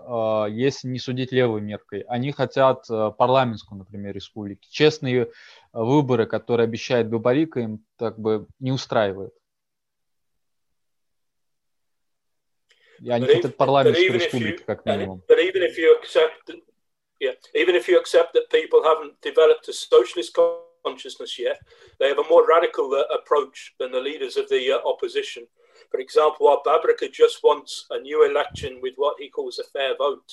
[0.49, 2.05] если не судить левой меркой.
[2.07, 4.69] Они хотят парламентскую, например, республики.
[4.71, 5.29] Честные
[5.73, 9.33] выборы, которые обещает Бабарика, им как бы не устраивает.
[13.01, 15.23] И они хотят парламентскую республику, как минимум.
[15.27, 16.57] But even if you accept,
[17.20, 20.36] yeah, even if you accept that people haven't developed a socialist
[20.84, 21.60] consciousness yet,
[22.00, 25.46] they have a more radical uh, approach than the leaders of the uh, opposition.
[25.90, 29.96] For example, while Babrika just wants a new election with what he calls a fair
[29.96, 30.32] vote,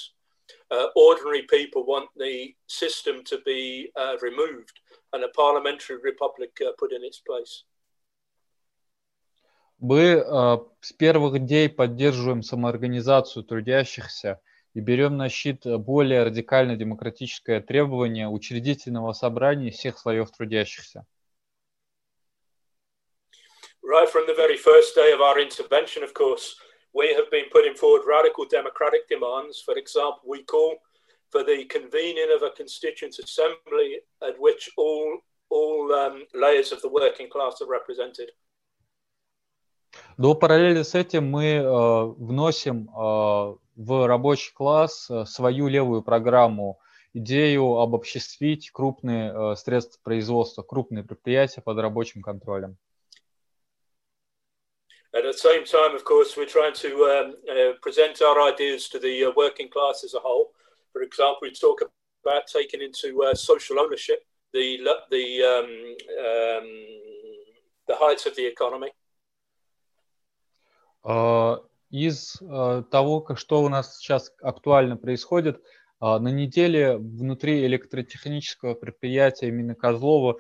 [0.72, 4.80] uh, ordinary people want the system to be uh, removed
[5.14, 7.66] and a parliamentary republic uh, put in its place.
[9.82, 14.42] Мы э, с первых дней поддерживаем самоорганизацию трудящихся
[14.75, 21.07] и берем на щит более радикально демократическое требование учредительного собрания всех слоев трудящихся.
[23.83, 26.57] Right from the very first day of our intervention, of course,
[26.93, 29.63] we have been putting forward radical democratic demands.
[29.63, 30.79] For example, we call
[31.31, 35.19] for the convening of a constituent assembly at which all,
[35.51, 38.31] all um, layers of the working class are represented.
[40.17, 46.81] До параллели с этим мы э, вносим э, в рабочий класс э, свою левую программу,
[47.13, 52.77] идею обобществить крупные э, средства производства, крупные предприятия под рабочим контролем.
[55.13, 58.99] At the same time, of course, we're trying to um, uh, present our ideas to
[58.99, 60.53] the uh, working class as a whole.
[60.93, 61.83] For example, we talk
[62.25, 64.79] about taking into uh, social ownership the
[65.11, 65.71] the um,
[66.19, 66.69] um,
[67.87, 68.91] the heights of the economy.
[71.05, 71.59] Uh,
[71.95, 75.63] из uh, того, что у нас сейчас актуально происходит,
[76.03, 80.39] uh, на неделе внутри электротехнического предприятия имени Козлова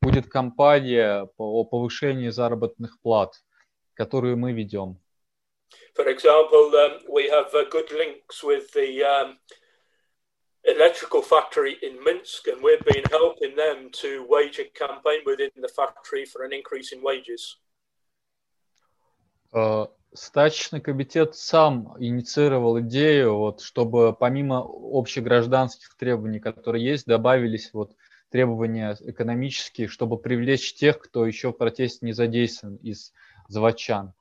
[0.00, 3.42] будет кампания по повышению заработных плат,
[3.94, 5.00] которую мы ведем.
[5.96, 9.38] For example, um, we have uh, good links with the um,
[10.64, 15.68] electrical factory in Minsk, and we've been helping them to wage a campaign within the
[15.68, 17.56] factory for an increase in wages.
[19.52, 27.92] Uh, Стачечный комитет сам инициировал идею, вот, чтобы помимо общегражданских требований, которые есть, добавились вот
[28.30, 33.12] требования экономические, чтобы привлечь тех, кто еще в протесте не задействован из
[33.48, 34.12] заводчан.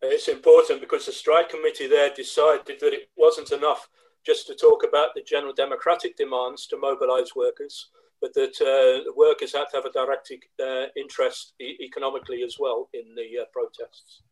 [0.00, 3.88] It's important because the strike committee there decided that it wasn't enough
[4.22, 9.52] just to talk about the general democratic demands to mobilize workers, but that uh, workers
[9.52, 14.22] had to have a direct uh, interest e economically as well in the uh, protests.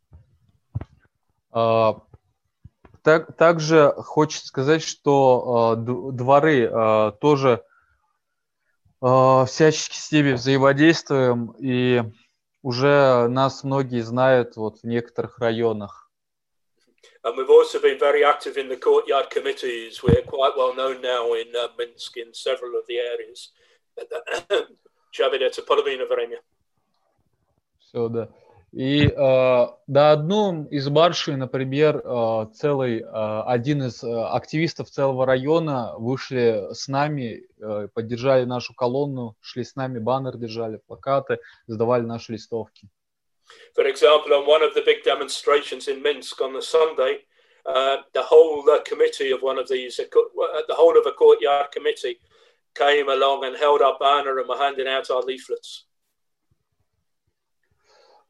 [1.54, 2.00] Uh,
[3.02, 7.62] так, также хочется сказать, что uh, дворы uh, тоже
[9.00, 12.02] всячески с ними взаимодействуем, и
[12.62, 16.10] уже нас многие знают вот в некоторых районах.
[17.22, 20.02] And we've also been very active in the courtyard committees.
[20.02, 23.52] We're quite well known now in uh, Minsk in several of the areas.
[27.78, 28.28] Все, да.
[28.74, 35.26] И э, на одном из маршей, например, э, целый, э, один из э, активистов целого
[35.26, 42.02] района вышли с нами, э, поддержали нашу колонну, шли с нами, баннер держали, плакаты, сдавали
[42.02, 42.88] наши листовки.
[43.76, 47.20] For example, on one of the big demonstrations in Minsk on the Sunday,
[47.66, 51.70] uh, the whole uh, committee of one of these, uh, the whole of a courtyard
[51.70, 52.18] committee
[52.74, 55.84] came along and held our banner and were handing out our leaflets.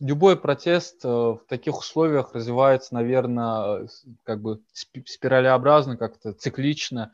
[0.00, 3.88] любой протест э, в таких условиях развивается, наверное,
[4.24, 7.12] как бы спиралеобразно, как-то циклично.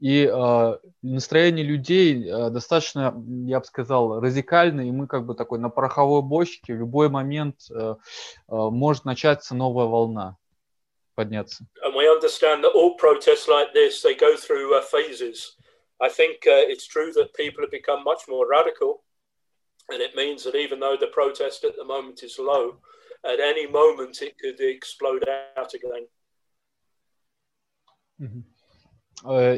[0.00, 3.14] И э, настроение людей э, достаточно,
[3.46, 7.56] я бы сказал, радикальное, и мы как бы такой на пороховой бочке в любой момент
[7.70, 7.94] э, э,
[8.48, 10.36] может начаться новая волна
[11.14, 11.66] подняться.
[16.00, 19.04] I think uh, it's true that people have become much more radical.
[19.90, 22.80] And it means that even though the protest at the moment is low,
[23.24, 25.24] at any moment it could explode
[25.56, 26.06] out again.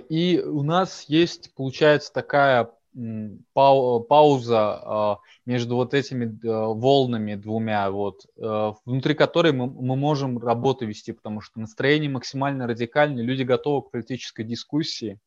[0.09, 2.72] И у нас есть, получается, такая
[3.53, 11.43] пауза между вот этими волнами двумя, вот, внутри которой мы, мы можем работу вести, потому
[11.43, 15.20] что настроение максимально радикальное, люди готовы к политической дискуссии.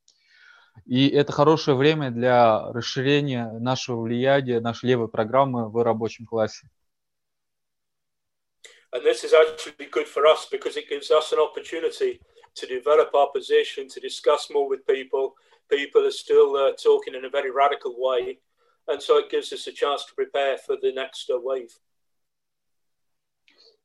[0.86, 6.68] И это хорошее время для расширения нашего влияния, нашей левой программы в рабочем классе.
[8.92, 12.20] And this is actually good for us because it gives us an opportunity
[12.56, 15.36] to develop our position, to discuss more with people.
[15.70, 18.40] People are still uh, talking in a very radical way.
[18.88, 21.72] And so it gives us a chance to prepare for the next uh, wave.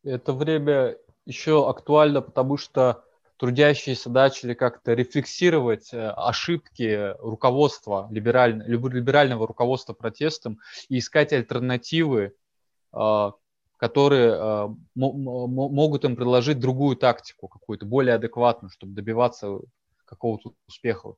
[0.02, 3.04] Это время еще актуально, потому что
[3.44, 12.34] трудящиеся начали как-то рефлексировать э, ошибки руководства, либераль, либерального руководства протестом и искать альтернативы,
[12.90, 13.32] а,
[13.76, 19.58] которые а, могут им предложить другую тактику, какую-то более адекватную, чтобы добиваться
[20.06, 21.16] какого-то успеха.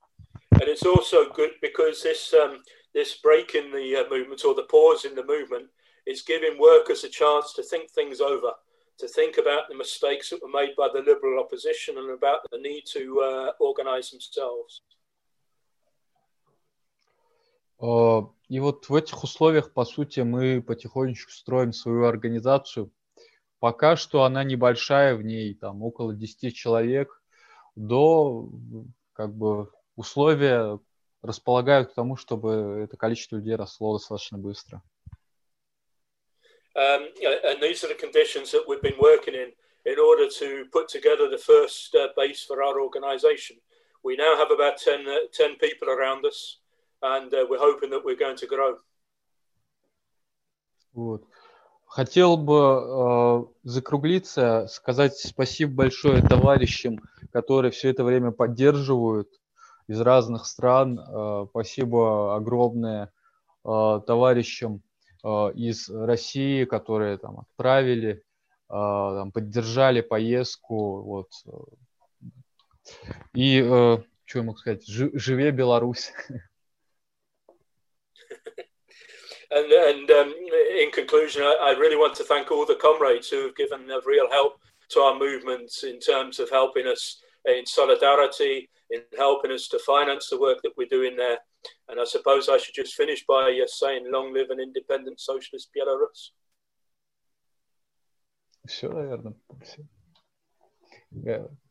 [0.51, 2.61] And it's also good because this, um,
[2.93, 5.71] this break in the uh, movement or the pause in the movement
[6.05, 8.57] is giving workers a chance to think things over.
[8.99, 12.59] To think about the mistakes that were made by the Liberal opposition and about the
[12.59, 14.83] need to uh, organize themselves.
[18.49, 22.91] И вот в этих условиях, по сути, мы потихонечку строим свою организацию.
[23.59, 27.23] Пока что она небольшая, в ней там около 10 человек.
[27.75, 28.49] До
[29.13, 30.79] как бы условия
[31.23, 34.83] располагают к тому, чтобы это количество людей росло достаточно быстро.
[36.77, 37.09] Um,
[37.45, 39.53] and these are the conditions that we've been working in
[39.87, 43.57] in order to put together the first uh, base for our organization.
[44.07, 46.59] we now have about 10, uh, 10 people around us,
[47.03, 48.77] and uh, we're hoping that we're going to grow.
[50.95, 51.25] Вот.
[51.89, 56.99] Хотел бы э, закруглиться, сказать спасибо большое товарищам,
[57.33, 59.29] которые все это время поддерживают
[59.89, 60.99] из разных стран.
[60.99, 63.13] Э, спасибо огромное
[63.65, 64.79] э, товарищам э,
[65.55, 68.21] из России, которые там отправили, э,
[68.69, 71.03] там, поддержали поездку.
[71.03, 71.31] Вот.
[73.35, 74.87] И э, что я мог сказать?
[74.87, 76.13] Живе Беларусь!
[79.49, 80.35] And, and um,
[80.77, 84.01] in conclusion, I, I, really want to thank all the comrades who have given a
[84.05, 84.59] real help
[84.89, 90.29] to our movement in terms of helping us in solidarity, in helping us to finance
[90.29, 91.39] the work that we're doing there.
[91.88, 95.70] And I suppose I should just finish by uh, saying, long live an independent socialist
[95.76, 96.32] Belarus.
[98.68, 99.34] Все, наверное.
[99.64, 99.88] Все.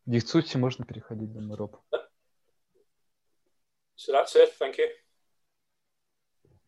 [0.07, 1.77] Дискуссии можно переходить, думаю, Роб.
[3.97, 4.53] So that's it.
[4.59, 4.89] Thank you.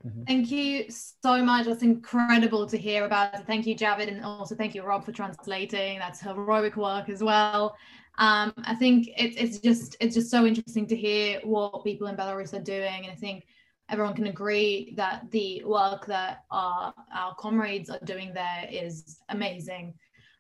[0.05, 0.25] Mm-hmm.
[0.25, 1.67] Thank you so much.
[1.67, 3.47] That's incredible to hear about.
[3.47, 5.99] Thank you, Javid, and also thank you, Rob, for translating.
[5.99, 7.77] That's heroic work as well.
[8.18, 12.16] Um, I think it's it's just it's just so interesting to hear what people in
[12.16, 13.46] Belarus are doing, and I think
[13.90, 19.94] everyone can agree that the work that our our comrades are doing there is amazing.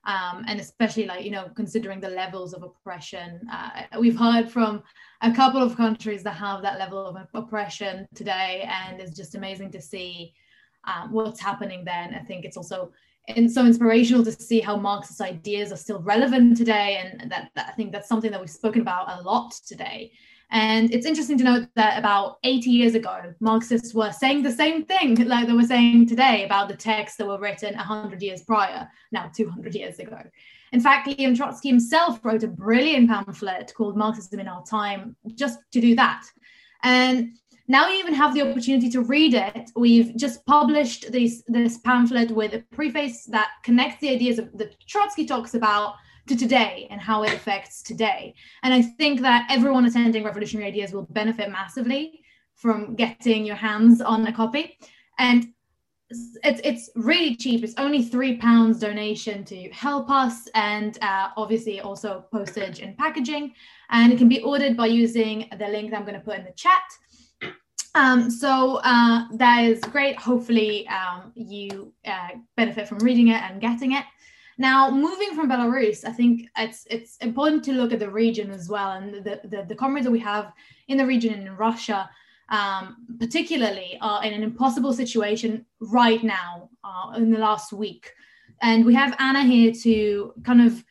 [0.06, 4.82] Um, and especially like you know considering the levels of oppression uh, we've heard from
[5.22, 9.70] a couple of countries that have that level of oppression today and it's just amazing
[9.72, 10.34] to see
[10.86, 12.90] um, what's happening then i think it's also
[13.28, 17.68] and so inspirational to see how marxist ideas are still relevant today and that, that
[17.70, 20.12] i think that's something that we've spoken about a lot today
[20.50, 24.86] and it's interesting to note that about 80 years ago, Marxists were saying the same
[24.86, 28.90] thing like they were saying today about the texts that were written 100 years prior,
[29.12, 30.18] now 200 years ago.
[30.72, 35.60] In fact, Leon Trotsky himself wrote a brilliant pamphlet called Marxism in Our Time just
[35.72, 36.24] to do that.
[36.84, 37.34] And
[37.68, 39.72] now you even have the opportunity to read it.
[39.76, 44.80] We've just published this, this pamphlet with a preface that connects the ideas of that
[44.88, 45.96] Trotsky talks about
[46.28, 48.36] to today and how it affects today.
[48.64, 52.22] And I think that everyone attending Revolutionary Ideas will benefit massively
[52.56, 54.78] from getting your hands on a copy.
[55.20, 55.48] And
[56.10, 57.64] it's it's really cheap.
[57.64, 63.54] It's only three pounds donation to help us, and uh, obviously also postage and packaging.
[63.90, 66.46] And it can be ordered by using the link that I'm going to put in
[66.46, 66.84] the chat.
[67.96, 70.18] Um, so uh, that is great.
[70.18, 74.04] Hopefully, um, you uh, benefit from reading it and getting it.
[74.60, 78.70] Now, moving from Belarus, I think it's it's important to look at the region as
[78.70, 80.52] well, and the the, the comrades that we have
[80.88, 82.10] in the region and in Russia,
[82.50, 88.12] um, particularly, are in an impossible situation right now uh, in the last week,
[88.62, 90.84] and we have Anna here to kind of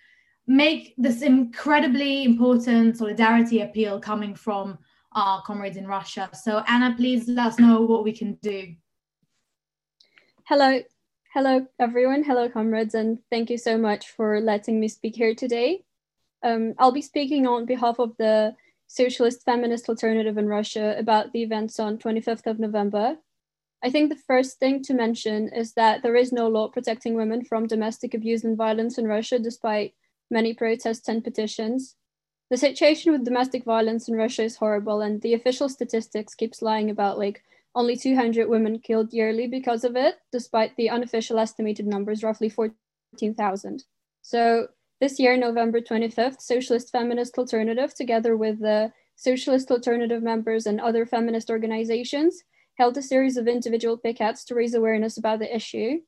[0.47, 4.79] make this incredibly important solidarity appeal coming from
[5.17, 6.31] our comrades in Russia.
[6.33, 8.77] So, Anna, please let us know what we can do.
[10.45, 10.81] Hello,
[11.37, 12.25] Hello, everyone.
[12.25, 15.85] Hello, comrades, and thank you so much for letting me speak here today.
[16.43, 18.57] Um, I'll be speaking on behalf of the
[18.87, 23.19] Socialist Feminist Alternative in Russia about the events on 25th of November.
[23.85, 27.45] I think the first thing to mention is that there is no law protecting women
[27.45, 29.93] from domestic abuse and violence in Russia, despite
[30.31, 31.97] many protests and petitions.
[32.51, 36.91] The situation with domestic violence in Russia is horrible, and the official statistics keeps lying
[36.91, 37.43] about like
[37.75, 43.85] only 200 women killed yearly because of it, despite the unofficial estimated numbers, roughly 14,000.
[44.23, 44.69] So
[45.01, 51.05] this year, November 25th, Socialist Feminist Alternative, together with the Socialist Alternative members and other
[51.05, 52.43] feminist organizations,
[52.79, 55.99] held a series of individual pickets to raise awareness about the issue.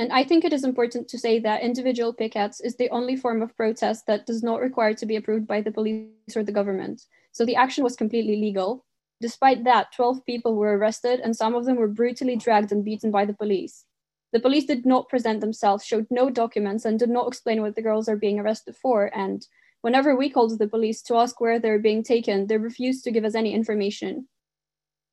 [0.00, 3.42] And I think it is important to say that individual pickets is the only form
[3.42, 7.02] of protest that does not require to be approved by the police or the government.
[7.32, 8.86] So the action was completely legal.
[9.20, 13.10] Despite that, 12 people were arrested and some of them were brutally dragged and beaten
[13.10, 13.84] by the police.
[14.32, 17.82] The police did not present themselves, showed no documents, and did not explain what the
[17.82, 19.14] girls are being arrested for.
[19.14, 19.46] And
[19.82, 23.26] whenever we called the police to ask where they're being taken, they refused to give
[23.26, 24.28] us any information.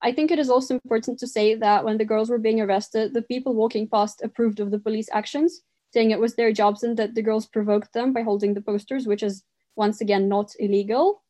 [0.01, 3.13] I think it is also important to say that when the girls were being arrested,
[3.13, 5.61] the people walking past approved of the police actions,
[5.93, 9.07] saying it was their jobs and that the girls provoked them by holding the posters,
[9.07, 9.43] which is
[9.75, 11.23] once again not illegal.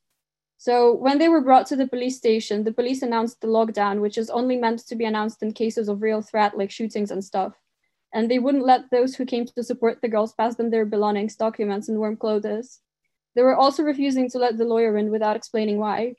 [0.57, 4.17] So when they were brought to the police station, the police announced the lockdown, which
[4.17, 7.53] is only meant to be announced in cases of real threat like shootings and stuff.
[8.13, 11.35] And they wouldn't let those who came to support the girls pass them their belongings,
[11.35, 12.79] documents, and warm clothes.
[13.35, 16.15] They were also refusing to let the lawyer in without explaining why.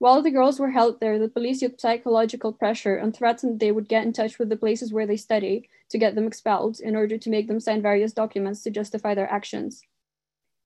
[0.00, 3.86] While the girls were held there, the police used psychological pressure and threatened they would
[3.86, 7.18] get in touch with the places where they study to get them expelled in order
[7.18, 9.82] to make them sign various documents to justify their actions.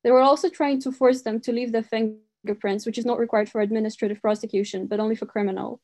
[0.04, 3.48] They were also trying to force them to leave their fingerprints, which is not required
[3.48, 5.80] for administrative prosecution, but only for criminal.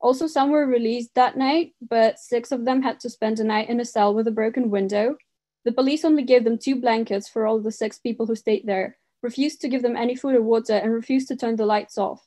[0.00, 3.68] Also, some were released that night, but six of them had to spend a night
[3.68, 5.16] in a cell with a broken window.
[5.64, 8.96] The police only gave them two blankets for all the six people who stayed there,
[9.22, 12.26] refused to give them any food or water, and refused to turn the lights off.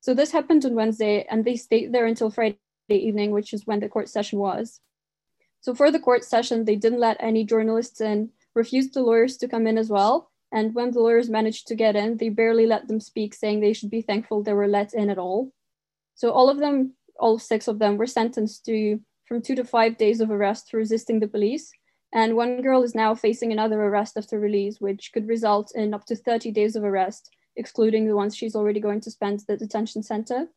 [0.00, 2.58] So this happened on Wednesday, and they stayed there until Friday
[2.88, 4.80] evening, which is when the court session was.
[5.60, 9.48] So for the court session, they didn't let any journalists in, refused the lawyers to
[9.48, 10.30] come in as well.
[10.52, 13.72] And when the lawyers managed to get in, they barely let them speak, saying they
[13.72, 15.52] should be thankful they were let in at all.
[16.14, 19.98] So all of them all six of them were sentenced to from two to five
[19.98, 21.70] days of arrest for resisting the police.
[22.14, 26.06] And one girl is now facing another arrest after release, which could result in up
[26.06, 29.56] to 30 days of arrest, excluding the ones she's already going to spend at the
[29.56, 30.48] detention center.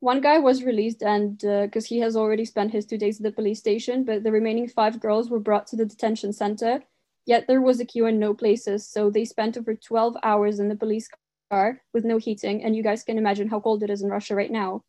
[0.00, 3.24] One guy was released and because uh, he has already spent his two days at
[3.24, 6.82] the police station, but the remaining five girls were brought to the detention center.
[7.24, 10.68] Yet there was a queue and no places, so they spent over 12 hours in
[10.68, 11.08] the police
[11.50, 14.34] car with no heating, and you guys can imagine how cold it is in Russia
[14.34, 14.82] right now.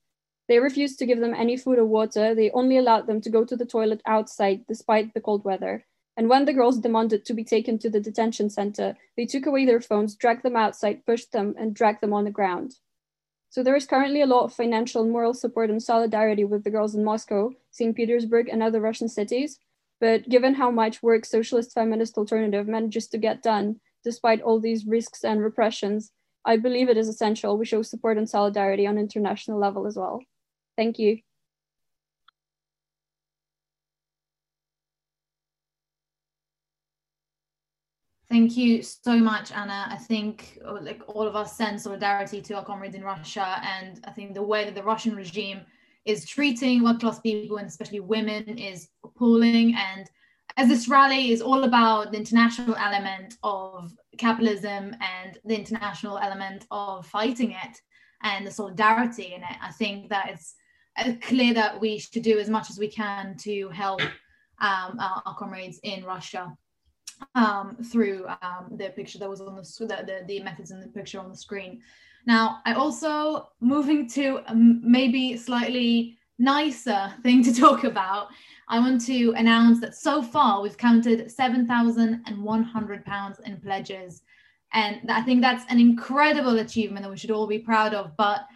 [0.47, 2.34] They refused to give them any food or water.
[2.34, 5.85] They only allowed them to go to the toilet outside despite the cold weather.
[6.15, 9.65] And when the girls demanded to be taken to the detention center, they took away
[9.65, 12.76] their phones, dragged them outside, pushed them, and dragged them on the ground.
[13.49, 16.72] So there is currently a lot of financial and moral support and solidarity with the
[16.72, 17.95] girls in Moscow, St.
[17.95, 19.60] Petersburg, and other Russian cities.
[19.99, 24.85] But given how much work Socialist Feminist Alternative manages to get done, despite all these
[24.85, 26.11] risks and repressions,
[26.45, 30.22] I believe it is essential we show support and solidarity on international level as well.
[30.76, 31.19] Thank you.
[38.34, 39.85] Thank you so much, Anna.
[39.91, 44.01] I think uh, like all of us send solidarity to our comrades in Russia, and
[44.05, 45.61] I think the way that the Russian regime
[46.05, 49.76] is treating working-class people and especially women is appalling.
[49.76, 50.10] And
[50.57, 56.65] as this rally is all about the international element of capitalism and the international element
[56.72, 57.77] of fighting it
[58.23, 60.55] and the solidarity in it, I think that it's
[60.97, 64.01] uh, clear that we should do as much as we can to help
[64.60, 66.57] um, our, our, comrades in Russia
[67.35, 71.19] um, through um, the picture that was on the, the, the methods in the picture
[71.19, 71.81] on the screen.
[72.25, 78.27] Now, I also moving to maybe slightly nicer thing to talk about.
[78.69, 84.21] I want to announce that so far we've counted 7,100 pounds in pledges.
[84.73, 88.15] And I think that's an incredible achievement that we should all be proud of.
[88.17, 88.47] But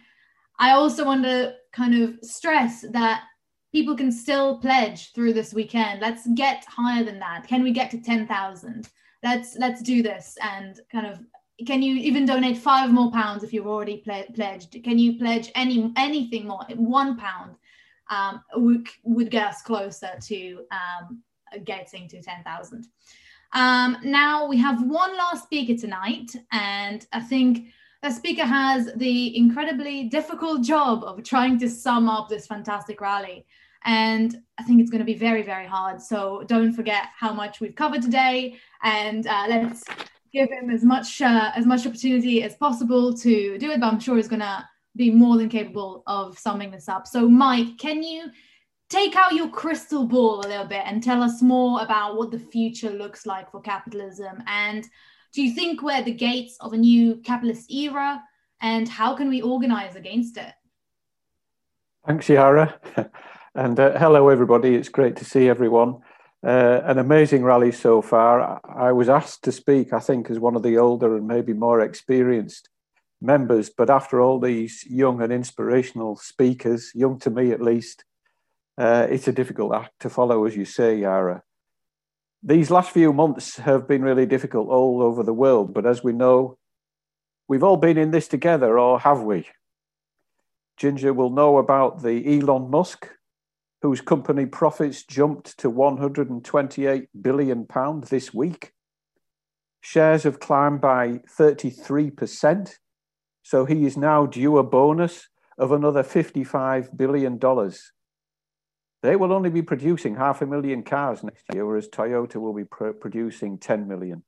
[0.58, 3.24] I also want to kind of stress that
[3.72, 6.00] people can still pledge through this weekend.
[6.00, 7.46] Let's get higher than that.
[7.46, 8.88] Can we get to 10,000?
[9.22, 11.18] Let's let's do this and kind of
[11.66, 14.76] can you even donate five more pounds if you've already ple- pledged?
[14.84, 16.64] Can you pledge any anything more?
[16.76, 17.56] One pound
[18.10, 21.22] um, would, would get us closer to um,
[21.64, 22.86] getting to 10,000.
[23.54, 27.68] Um, now we have one last speaker tonight, and I think
[28.02, 33.44] the speaker has the incredibly difficult job of trying to sum up this fantastic rally.
[33.84, 36.00] And I think it's going to be very, very hard.
[36.00, 39.84] So don't forget how much we've covered today, and uh, let's
[40.32, 43.80] give him as much uh, as much opportunity as possible to do it.
[43.80, 47.06] But I'm sure he's going to be more than capable of summing this up.
[47.06, 48.26] So, Mike, can you
[48.90, 52.38] take out your crystal ball a little bit and tell us more about what the
[52.38, 54.86] future looks like for capitalism and
[55.32, 58.22] do you think we're the gates of a new capitalist era?
[58.60, 60.52] And how can we organize against it?
[62.06, 62.78] Thanks, Yara.
[63.54, 64.74] and uh, hello, everybody.
[64.74, 65.98] It's great to see everyone.
[66.44, 68.60] Uh, an amazing rally so far.
[68.64, 71.80] I was asked to speak, I think, as one of the older and maybe more
[71.80, 72.68] experienced
[73.20, 73.70] members.
[73.70, 78.04] But after all these young and inspirational speakers, young to me at least,
[78.78, 81.42] uh, it's a difficult act to follow, as you say, Yara.
[82.42, 86.12] These last few months have been really difficult all over the world, but as we
[86.12, 86.56] know,
[87.48, 89.48] we've all been in this together, or have we?
[90.76, 93.08] Ginger will know about the Elon Musk,
[93.82, 98.72] whose company profits jumped to 128 billion pound this week.
[99.80, 102.76] Shares have climbed by 33%,
[103.42, 105.28] so he is now due a bonus
[105.58, 107.92] of another 55 billion dollars.
[109.02, 112.64] They will only be producing half a million cars next year, whereas Toyota will be
[112.64, 114.24] pr- producing 10 million.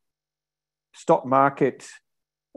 [0.93, 1.89] Stock market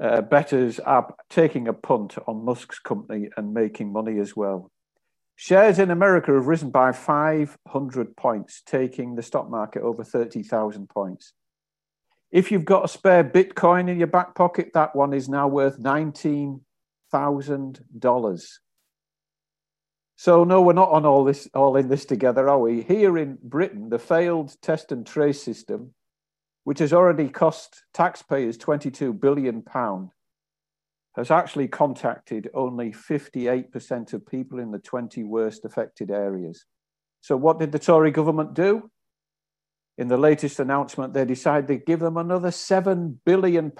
[0.01, 4.71] uh, bettors are taking a punt on Musk's company and making money as well.
[5.35, 11.33] Shares in America have risen by 500 points, taking the stock market over 30,000 points.
[12.31, 15.79] If you've got a spare Bitcoin in your back pocket, that one is now worth
[15.79, 18.57] $19,000.
[20.23, 22.81] So no, we're not on all this, all in this together, are we?
[22.81, 25.93] Here in Britain, the failed test and trace system,
[26.63, 30.11] which has already cost taxpayers 22 billion pound,
[31.17, 36.63] has actually contacted only 58% of people in the 20 worst affected areas.
[37.19, 38.89] So, what did the Tory government do?
[39.97, 43.73] In the latest announcement, they decided they'd give them another £7 billion,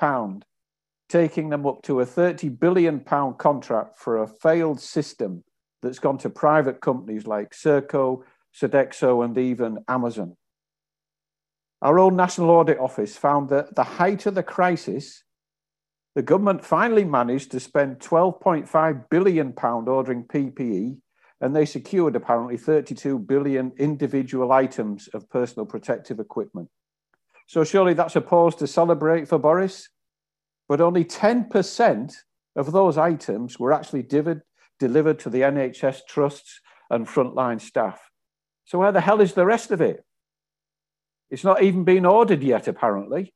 [1.07, 5.45] taking them up to a £30 billion contract for a failed system
[5.83, 8.23] that's gone to private companies like Serco,
[8.59, 10.35] Sodexo, and even Amazon.
[11.81, 15.23] Our own National Audit Office found that at the height of the crisis,
[16.15, 20.97] the government finally managed to spend 12.5 billion pound ordering PPE
[21.41, 26.69] and they secured apparently 32 billion individual items of personal protective equipment.
[27.47, 29.89] So surely that's a pause to celebrate for Boris,
[30.69, 32.15] but only 10%
[32.55, 34.43] of those items were actually delivered,
[34.87, 38.11] delivered to the NHS trusts and frontline staff.
[38.65, 40.03] So where the hell is the rest of it?
[41.29, 43.33] It's not even been ordered yet, apparently.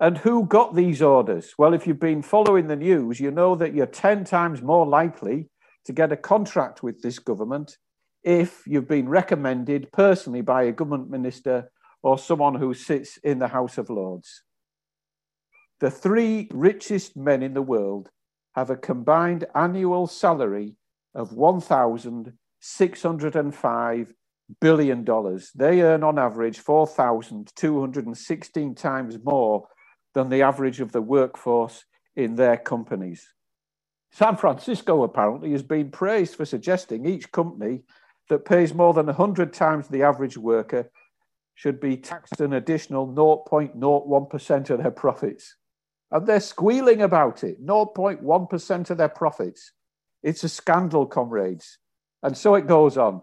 [0.00, 1.52] And who got these orders?
[1.58, 5.50] Well, if you've been following the news, you know that you're 10 times more likely
[5.84, 7.76] to get a contract with this government
[8.22, 11.70] if you've been recommended personally by a government minister
[12.02, 14.42] or someone who sits in the House of Lords.
[15.80, 18.08] The three richest men in the world
[18.54, 20.76] have a combined annual salary
[21.14, 24.06] of $1,605
[24.60, 25.04] billion.
[25.54, 29.68] They earn on average 4,216 times more
[30.14, 31.84] than the average of the workforce
[32.16, 33.28] in their companies.
[34.12, 37.82] San Francisco apparently has been praised for suggesting each company
[38.28, 40.88] that pays more than 100 times the average worker
[41.54, 45.56] should be taxed an additional 0.01% of their profits.
[46.14, 49.72] And they're squealing about it 0.1% of their profits.
[50.22, 51.78] It's a scandal, comrades.
[52.22, 53.22] And so it goes on.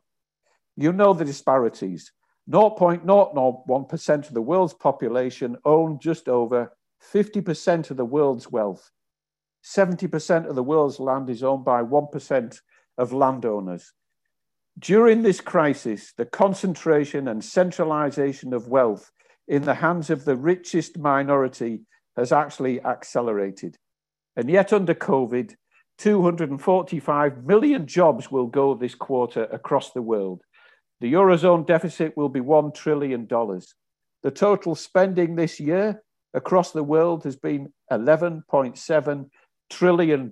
[0.76, 2.12] You know the disparities.
[2.50, 6.74] 0.001% of the world's population own just over
[7.14, 8.92] 50% of the world's wealth.
[9.64, 12.60] 70% of the world's land is owned by 1%
[12.98, 13.94] of landowners.
[14.78, 19.12] During this crisis, the concentration and centralization of wealth
[19.48, 21.86] in the hands of the richest minority
[22.22, 23.76] has actually accelerated.
[24.36, 25.56] And yet, under COVID,
[25.98, 30.44] 245 million jobs will go this quarter across the world.
[31.00, 33.28] The Eurozone deficit will be $1 trillion.
[33.28, 36.04] The total spending this year
[36.36, 39.30] across the world has been $11.7
[39.72, 40.32] trillion,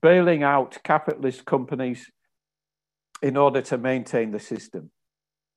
[0.00, 2.10] bailing out capitalist companies
[3.22, 4.90] in order to maintain the system.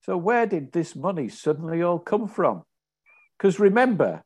[0.03, 2.63] So, where did this money suddenly all come from?
[3.37, 4.23] Because remember,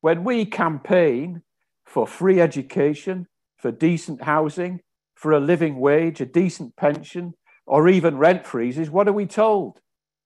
[0.00, 1.42] when we campaign
[1.84, 3.26] for free education,
[3.56, 4.80] for decent housing,
[5.14, 7.34] for a living wage, a decent pension,
[7.66, 9.80] or even rent freezes, what are we told?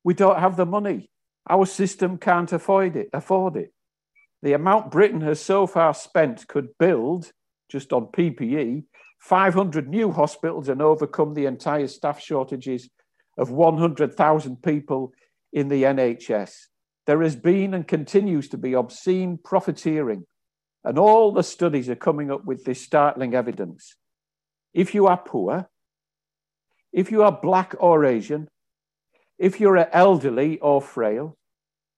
[0.04, 1.10] We don't have the money.
[1.48, 3.08] Our system can't afford it.
[3.12, 3.72] Afford it.
[4.42, 7.32] The amount Britain has so far spent could build,
[7.68, 8.84] just on PPE,
[9.20, 12.90] 500 new hospitals and overcome the entire staff shortages
[13.38, 15.12] of 100,000 people
[15.52, 16.52] in the NHS.
[17.06, 20.26] There has been and continues to be obscene profiteering,
[20.84, 23.96] and all the studies are coming up with this startling evidence.
[24.72, 25.68] If you are poor,
[26.92, 28.48] if you are black or Asian,
[29.38, 31.36] if you're elderly or frail,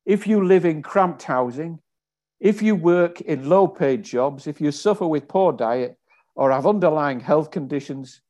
[0.06, 1.80] if you live in cramped housing,
[2.40, 5.96] if you work in low paid jobs, if you suffer with poor diet
[6.34, 8.20] or have underlying health conditions,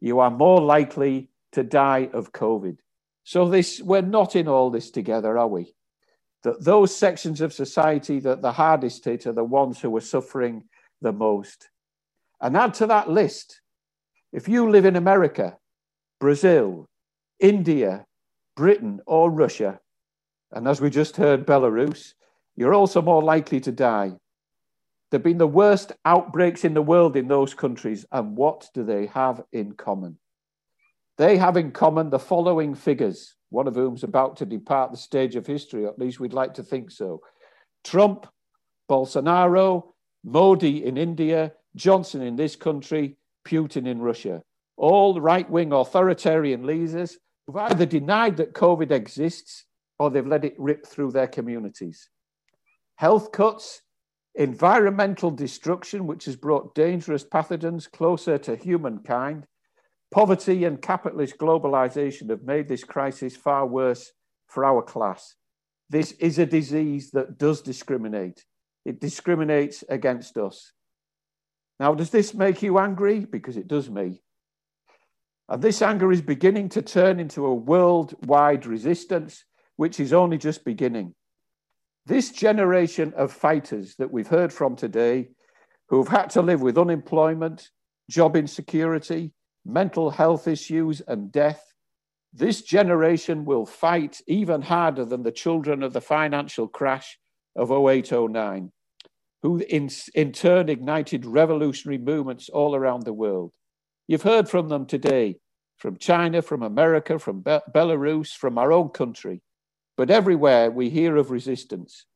[0.00, 2.78] you are more likely to die of COVID.
[3.24, 5.74] So this we're not in all this together, are we?
[6.42, 10.64] That those sections of society that the hardest hit are the ones who are suffering
[11.00, 11.68] the most.
[12.40, 13.60] And add to that list,
[14.32, 15.56] if you live in America
[16.18, 16.88] Brazil,
[17.38, 18.06] India,
[18.56, 19.80] Britain, or Russia,
[20.52, 22.14] and as we just heard, Belarus,
[22.56, 24.12] you're also more likely to die.
[25.10, 28.84] There have been the worst outbreaks in the world in those countries, and what do
[28.84, 30.18] they have in common?
[31.18, 35.36] They have in common the following figures, one of whom's about to depart the stage
[35.36, 37.20] of history, at least we'd like to think so.
[37.84, 38.26] Trump,
[38.90, 39.92] Bolsonaro,
[40.24, 43.16] Modi in India, Johnson in this country,
[43.46, 44.42] Putin in Russia
[44.76, 49.64] all right wing authoritarian leaders who've either denied that COVID exists
[49.98, 52.08] or they've let it rip through their communities.
[52.96, 53.82] Health cuts,
[54.34, 59.46] environmental destruction, which has brought dangerous pathogens closer to humankind,
[60.12, 64.12] poverty and capitalist globalization have made this crisis far worse
[64.46, 65.34] for our class.
[65.90, 68.44] This is a disease that does discriminate.
[68.84, 70.72] It discriminates against us.
[71.80, 73.20] Now, does this make you angry?
[73.20, 74.22] Because it does me.
[75.48, 79.44] And this anger is beginning to turn into a worldwide resistance,
[79.76, 81.14] which is only just beginning.
[82.06, 85.30] This generation of fighters that we've heard from today,
[85.88, 87.70] who have had to live with unemployment,
[88.08, 89.32] job insecurity,
[89.64, 91.72] mental health issues, and death.
[92.32, 97.18] This generation will fight even harder than the children of the financial crash
[97.54, 98.72] of 0809,
[99.42, 103.52] who in, in turn ignited revolutionary movements all around the world.
[104.08, 105.36] You've heard from them today,
[105.76, 109.42] from China, from America, from Be- Belarus, from our own country.
[109.96, 112.06] But everywhere we hear of resistance.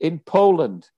[0.00, 0.88] In Poland,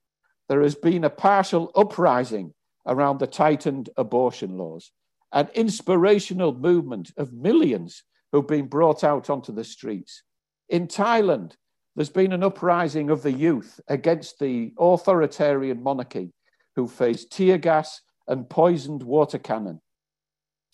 [0.49, 2.53] there has been a partial uprising
[2.85, 4.91] around the tightened abortion laws,
[5.31, 10.23] an inspirational movement of millions who've been brought out onto the streets.
[10.69, 11.53] In Thailand,
[11.95, 16.31] there's been an uprising of the youth against the authoritarian monarchy
[16.75, 19.81] who faced tear gas and poisoned water cannon.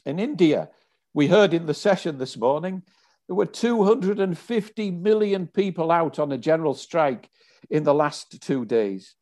[0.05, 0.69] In India,
[1.13, 2.83] we heard in the session this morning,
[3.27, 7.29] there were 250 million people out on a general strike
[7.69, 9.15] in the last two days.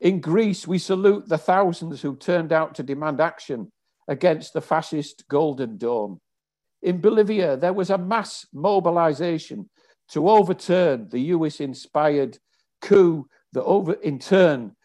[0.00, 3.72] In Greece, we salute the thousands who turned out to demand action
[4.08, 6.20] against the fascist Golden Dawn.
[6.82, 9.68] In Bolivia, there was a mass mobilization
[10.10, 12.38] to overturn the US inspired
[12.80, 14.76] coup that over, in turn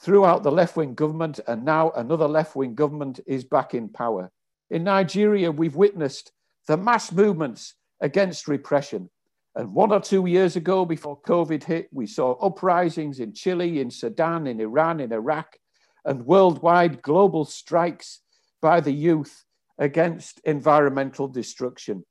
[0.00, 3.88] threw out the left wing government, and now another left wing government is back in
[3.88, 4.30] power.
[4.70, 6.32] In Nigeria, we've witnessed
[6.66, 9.08] the mass movements against repression.
[9.54, 13.90] And one or two years ago, before COVID hit, we saw uprisings in Chile, in
[13.90, 15.56] Sudan, in Iran, in Iraq,
[16.04, 18.20] and worldwide global strikes
[18.64, 19.44] by the youth
[19.76, 22.02] against environmental destruction.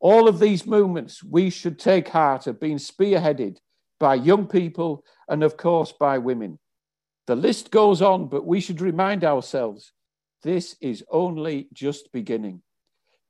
[0.00, 3.58] All of these movements, we should take heart, have been spearheaded
[4.00, 6.58] by young people and, of course, by women.
[7.28, 9.92] The list goes on, but we should remind ourselves
[10.42, 12.62] this is only just beginning.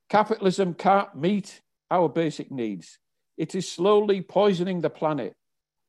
[0.09, 2.97] Capitalism can't meet our basic needs.
[3.37, 5.35] It is slowly poisoning the planet,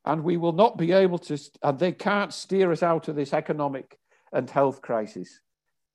[0.04, 3.32] and we will not be able to, and they can't steer us out of this
[3.32, 3.96] economic
[4.30, 5.40] and health crisis.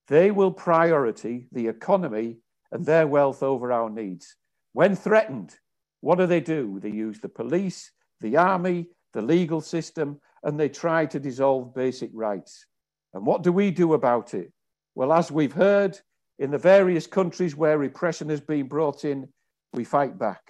[0.07, 2.37] They will priority the economy
[2.71, 4.35] and their wealth over our needs.
[4.73, 5.55] When threatened,
[6.01, 6.79] what do they do?
[6.81, 12.11] They use the police, the army, the legal system, and they try to dissolve basic
[12.13, 12.65] rights.
[13.13, 14.51] And what do we do about it?
[14.95, 15.99] Well, as we've heard,
[16.39, 19.27] in the various countries where repression has been brought in,
[19.73, 20.41] we fight back.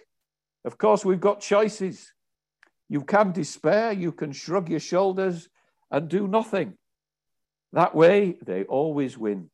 [0.66, 2.12] Of course, we've got choices.
[2.90, 5.50] You can despair, you can shrug your shoulders
[5.92, 6.78] and do nothing.
[7.74, 9.50] That way, they always win.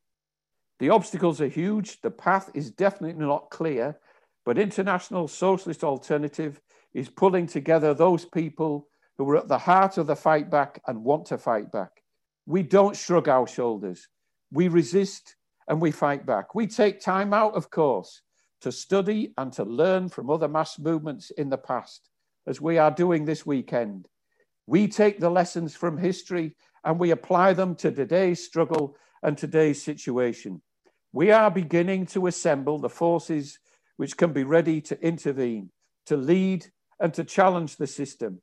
[0.78, 3.98] The obstacles are huge, the path is definitely not clear,
[4.44, 6.60] but International Socialist Alternative
[6.92, 11.04] is pulling together those people who are at the heart of the fight back and
[11.04, 12.02] want to fight back.
[12.46, 14.08] We don't shrug our shoulders.
[14.52, 15.36] We resist
[15.68, 16.54] and we fight back.
[16.54, 18.22] We take time out, of course,
[18.60, 22.08] to study and to learn from other mass movements in the past,
[22.46, 24.08] as we are doing this weekend.
[24.66, 29.82] We take the lessons from history and we apply them to today's struggle and today's
[29.82, 30.60] situation.
[31.12, 33.58] We are beginning to assemble the forces
[33.96, 35.70] which can be ready to intervene,
[36.06, 36.66] to lead,
[37.00, 38.40] and to challenge the system.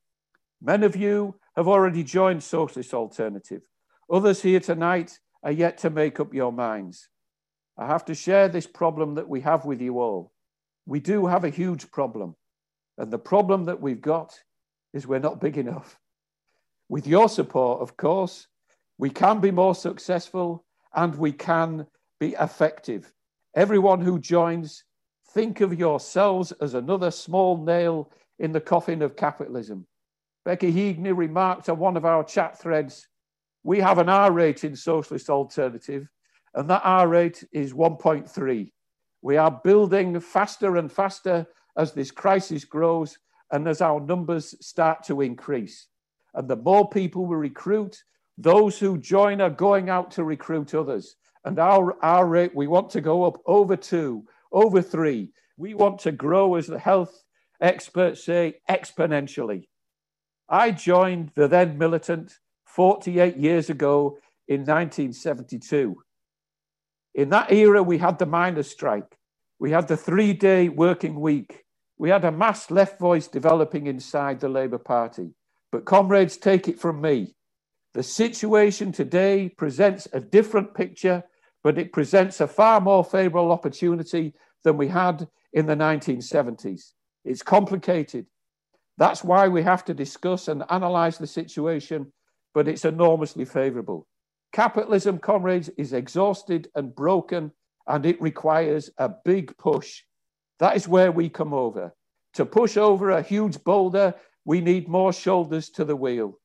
[0.62, 3.62] Many of you have already joined Socialist Alternative.
[4.12, 7.10] Others here tonight are yet to make up your minds.
[7.78, 10.32] I have to share this problem that we have with you all.
[10.86, 12.36] We do have a huge problem.
[12.98, 14.40] And the problem that we've got
[14.94, 15.98] is we're not big enough.
[16.92, 18.48] With your support, of course,
[18.98, 21.88] we can be more successful and we can
[22.20, 23.14] be effective.
[23.56, 24.84] Everyone who joins,
[25.30, 29.88] think of yourselves as another small nail in the coffin of capitalism.
[30.44, 33.08] Becky Heagney remarked on one of our chat threads
[33.64, 36.10] we have an R rate in Socialist Alternative
[36.56, 38.70] and that R rate is 1.3.
[39.22, 41.48] We are building faster and faster
[41.78, 43.18] as this crisis grows
[43.50, 45.88] and as our numbers start to increase.
[46.34, 48.04] And the more people we recruit,
[48.38, 51.16] those who join are going out to recruit others.
[51.46, 55.32] And our, our rate, we want to go up over two, over three.
[55.58, 57.24] We want to grow, as the health
[57.60, 59.68] experts say, exponentially.
[60.50, 62.34] I joined the then militant
[62.66, 64.18] 48 years ago
[64.48, 65.96] in 1972.
[67.16, 69.18] In that era, we had the miners' strike.
[69.60, 71.66] We had the three day working week.
[71.98, 75.32] We had a mass left voice developing inside the Labour Party.
[75.72, 77.36] But, comrades, take it from me.
[77.94, 81.24] The situation today presents a different picture,
[81.64, 84.34] but it presents a far more favourable opportunity
[84.64, 86.92] than we had in the 1970s.
[87.26, 88.26] It's complicated.
[88.98, 92.12] That's why we have to discuss and analyse the situation,
[92.54, 94.08] but it's enormously favourable.
[94.54, 97.52] Capitalism, comrades, is exhausted and broken,
[97.88, 100.04] and it requires a big push.
[100.60, 101.94] That is where we come over.
[102.36, 104.16] To push over a huge boulder,
[104.46, 106.40] we need more shoulders to the wheel.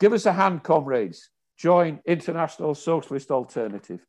[0.00, 1.30] Give us a hand, comrades.
[1.56, 4.00] join International Socialist Alternative.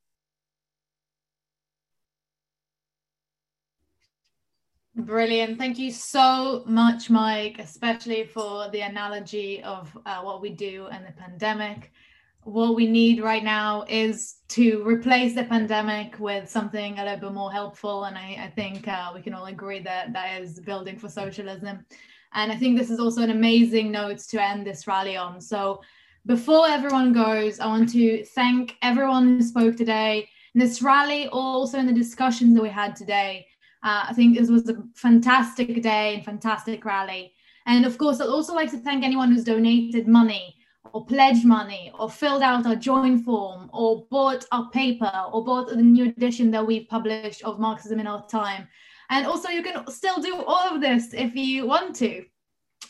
[4.95, 5.57] Brilliant.
[5.57, 11.06] Thank you so much, Mike, especially for the analogy of uh, what we do and
[11.06, 11.91] the pandemic.
[12.43, 17.34] What we need right now is to replace the pandemic with something a little bit
[17.34, 18.03] more helpful.
[18.06, 21.85] And I, I think uh, we can all agree that that is building for socialism.
[22.33, 25.41] And I think this is also an amazing note to end this rally on.
[25.41, 25.81] So
[26.25, 31.77] before everyone goes, I want to thank everyone who spoke today in this rally, also
[31.77, 33.47] in the discussions that we had today.
[33.83, 37.33] Uh, I think this was a fantastic day and fantastic rally.
[37.65, 40.55] And of course, I'd also like to thank anyone who's donated money
[40.93, 45.69] or pledged money or filled out our join form or bought our paper or bought
[45.69, 48.67] the new edition that we've published of Marxism in Our Time.
[49.11, 52.25] And also, you can still do all of this if you want to.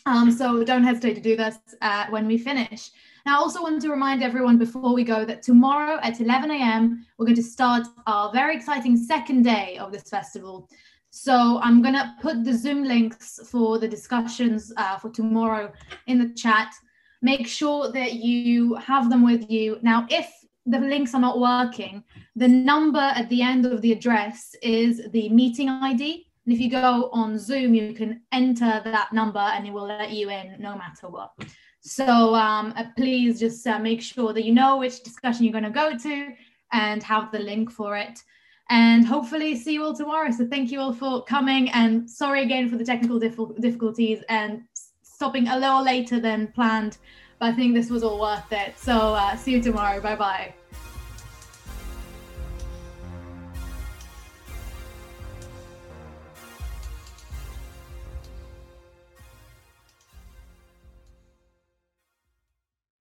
[0.06, 2.92] Um, so don't hesitate to do this uh, when we finish.
[3.26, 7.06] Now, I also want to remind everyone before we go that tomorrow at 11 a.m.,
[7.18, 10.70] we're going to start our very exciting second day of this festival.
[11.10, 15.72] So I'm going to put the Zoom links for the discussions uh, for tomorrow
[16.08, 16.74] in the chat.
[17.22, 19.78] Make sure that you have them with you.
[19.82, 20.32] Now, if
[20.66, 22.04] the links are not working,
[22.36, 26.28] the number at the end of the address is the meeting ID.
[26.46, 30.12] And if you go on Zoom, you can enter that number and it will let
[30.12, 31.32] you in no matter what.
[31.82, 35.64] So um, uh, please just uh, make sure that you know which discussion you're going
[35.64, 36.34] to go to
[36.72, 38.20] and have the link for it.
[38.70, 40.32] And hopefully see you all tomorrow.
[40.32, 44.62] So thank you all for coming and sorry again for the technical difficulties and
[45.02, 46.98] stopping a little later than planned.
[47.42, 48.78] But I think this was all worth it.
[48.78, 50.00] So uh, see you tomorrow.
[50.00, 50.54] Bye bye.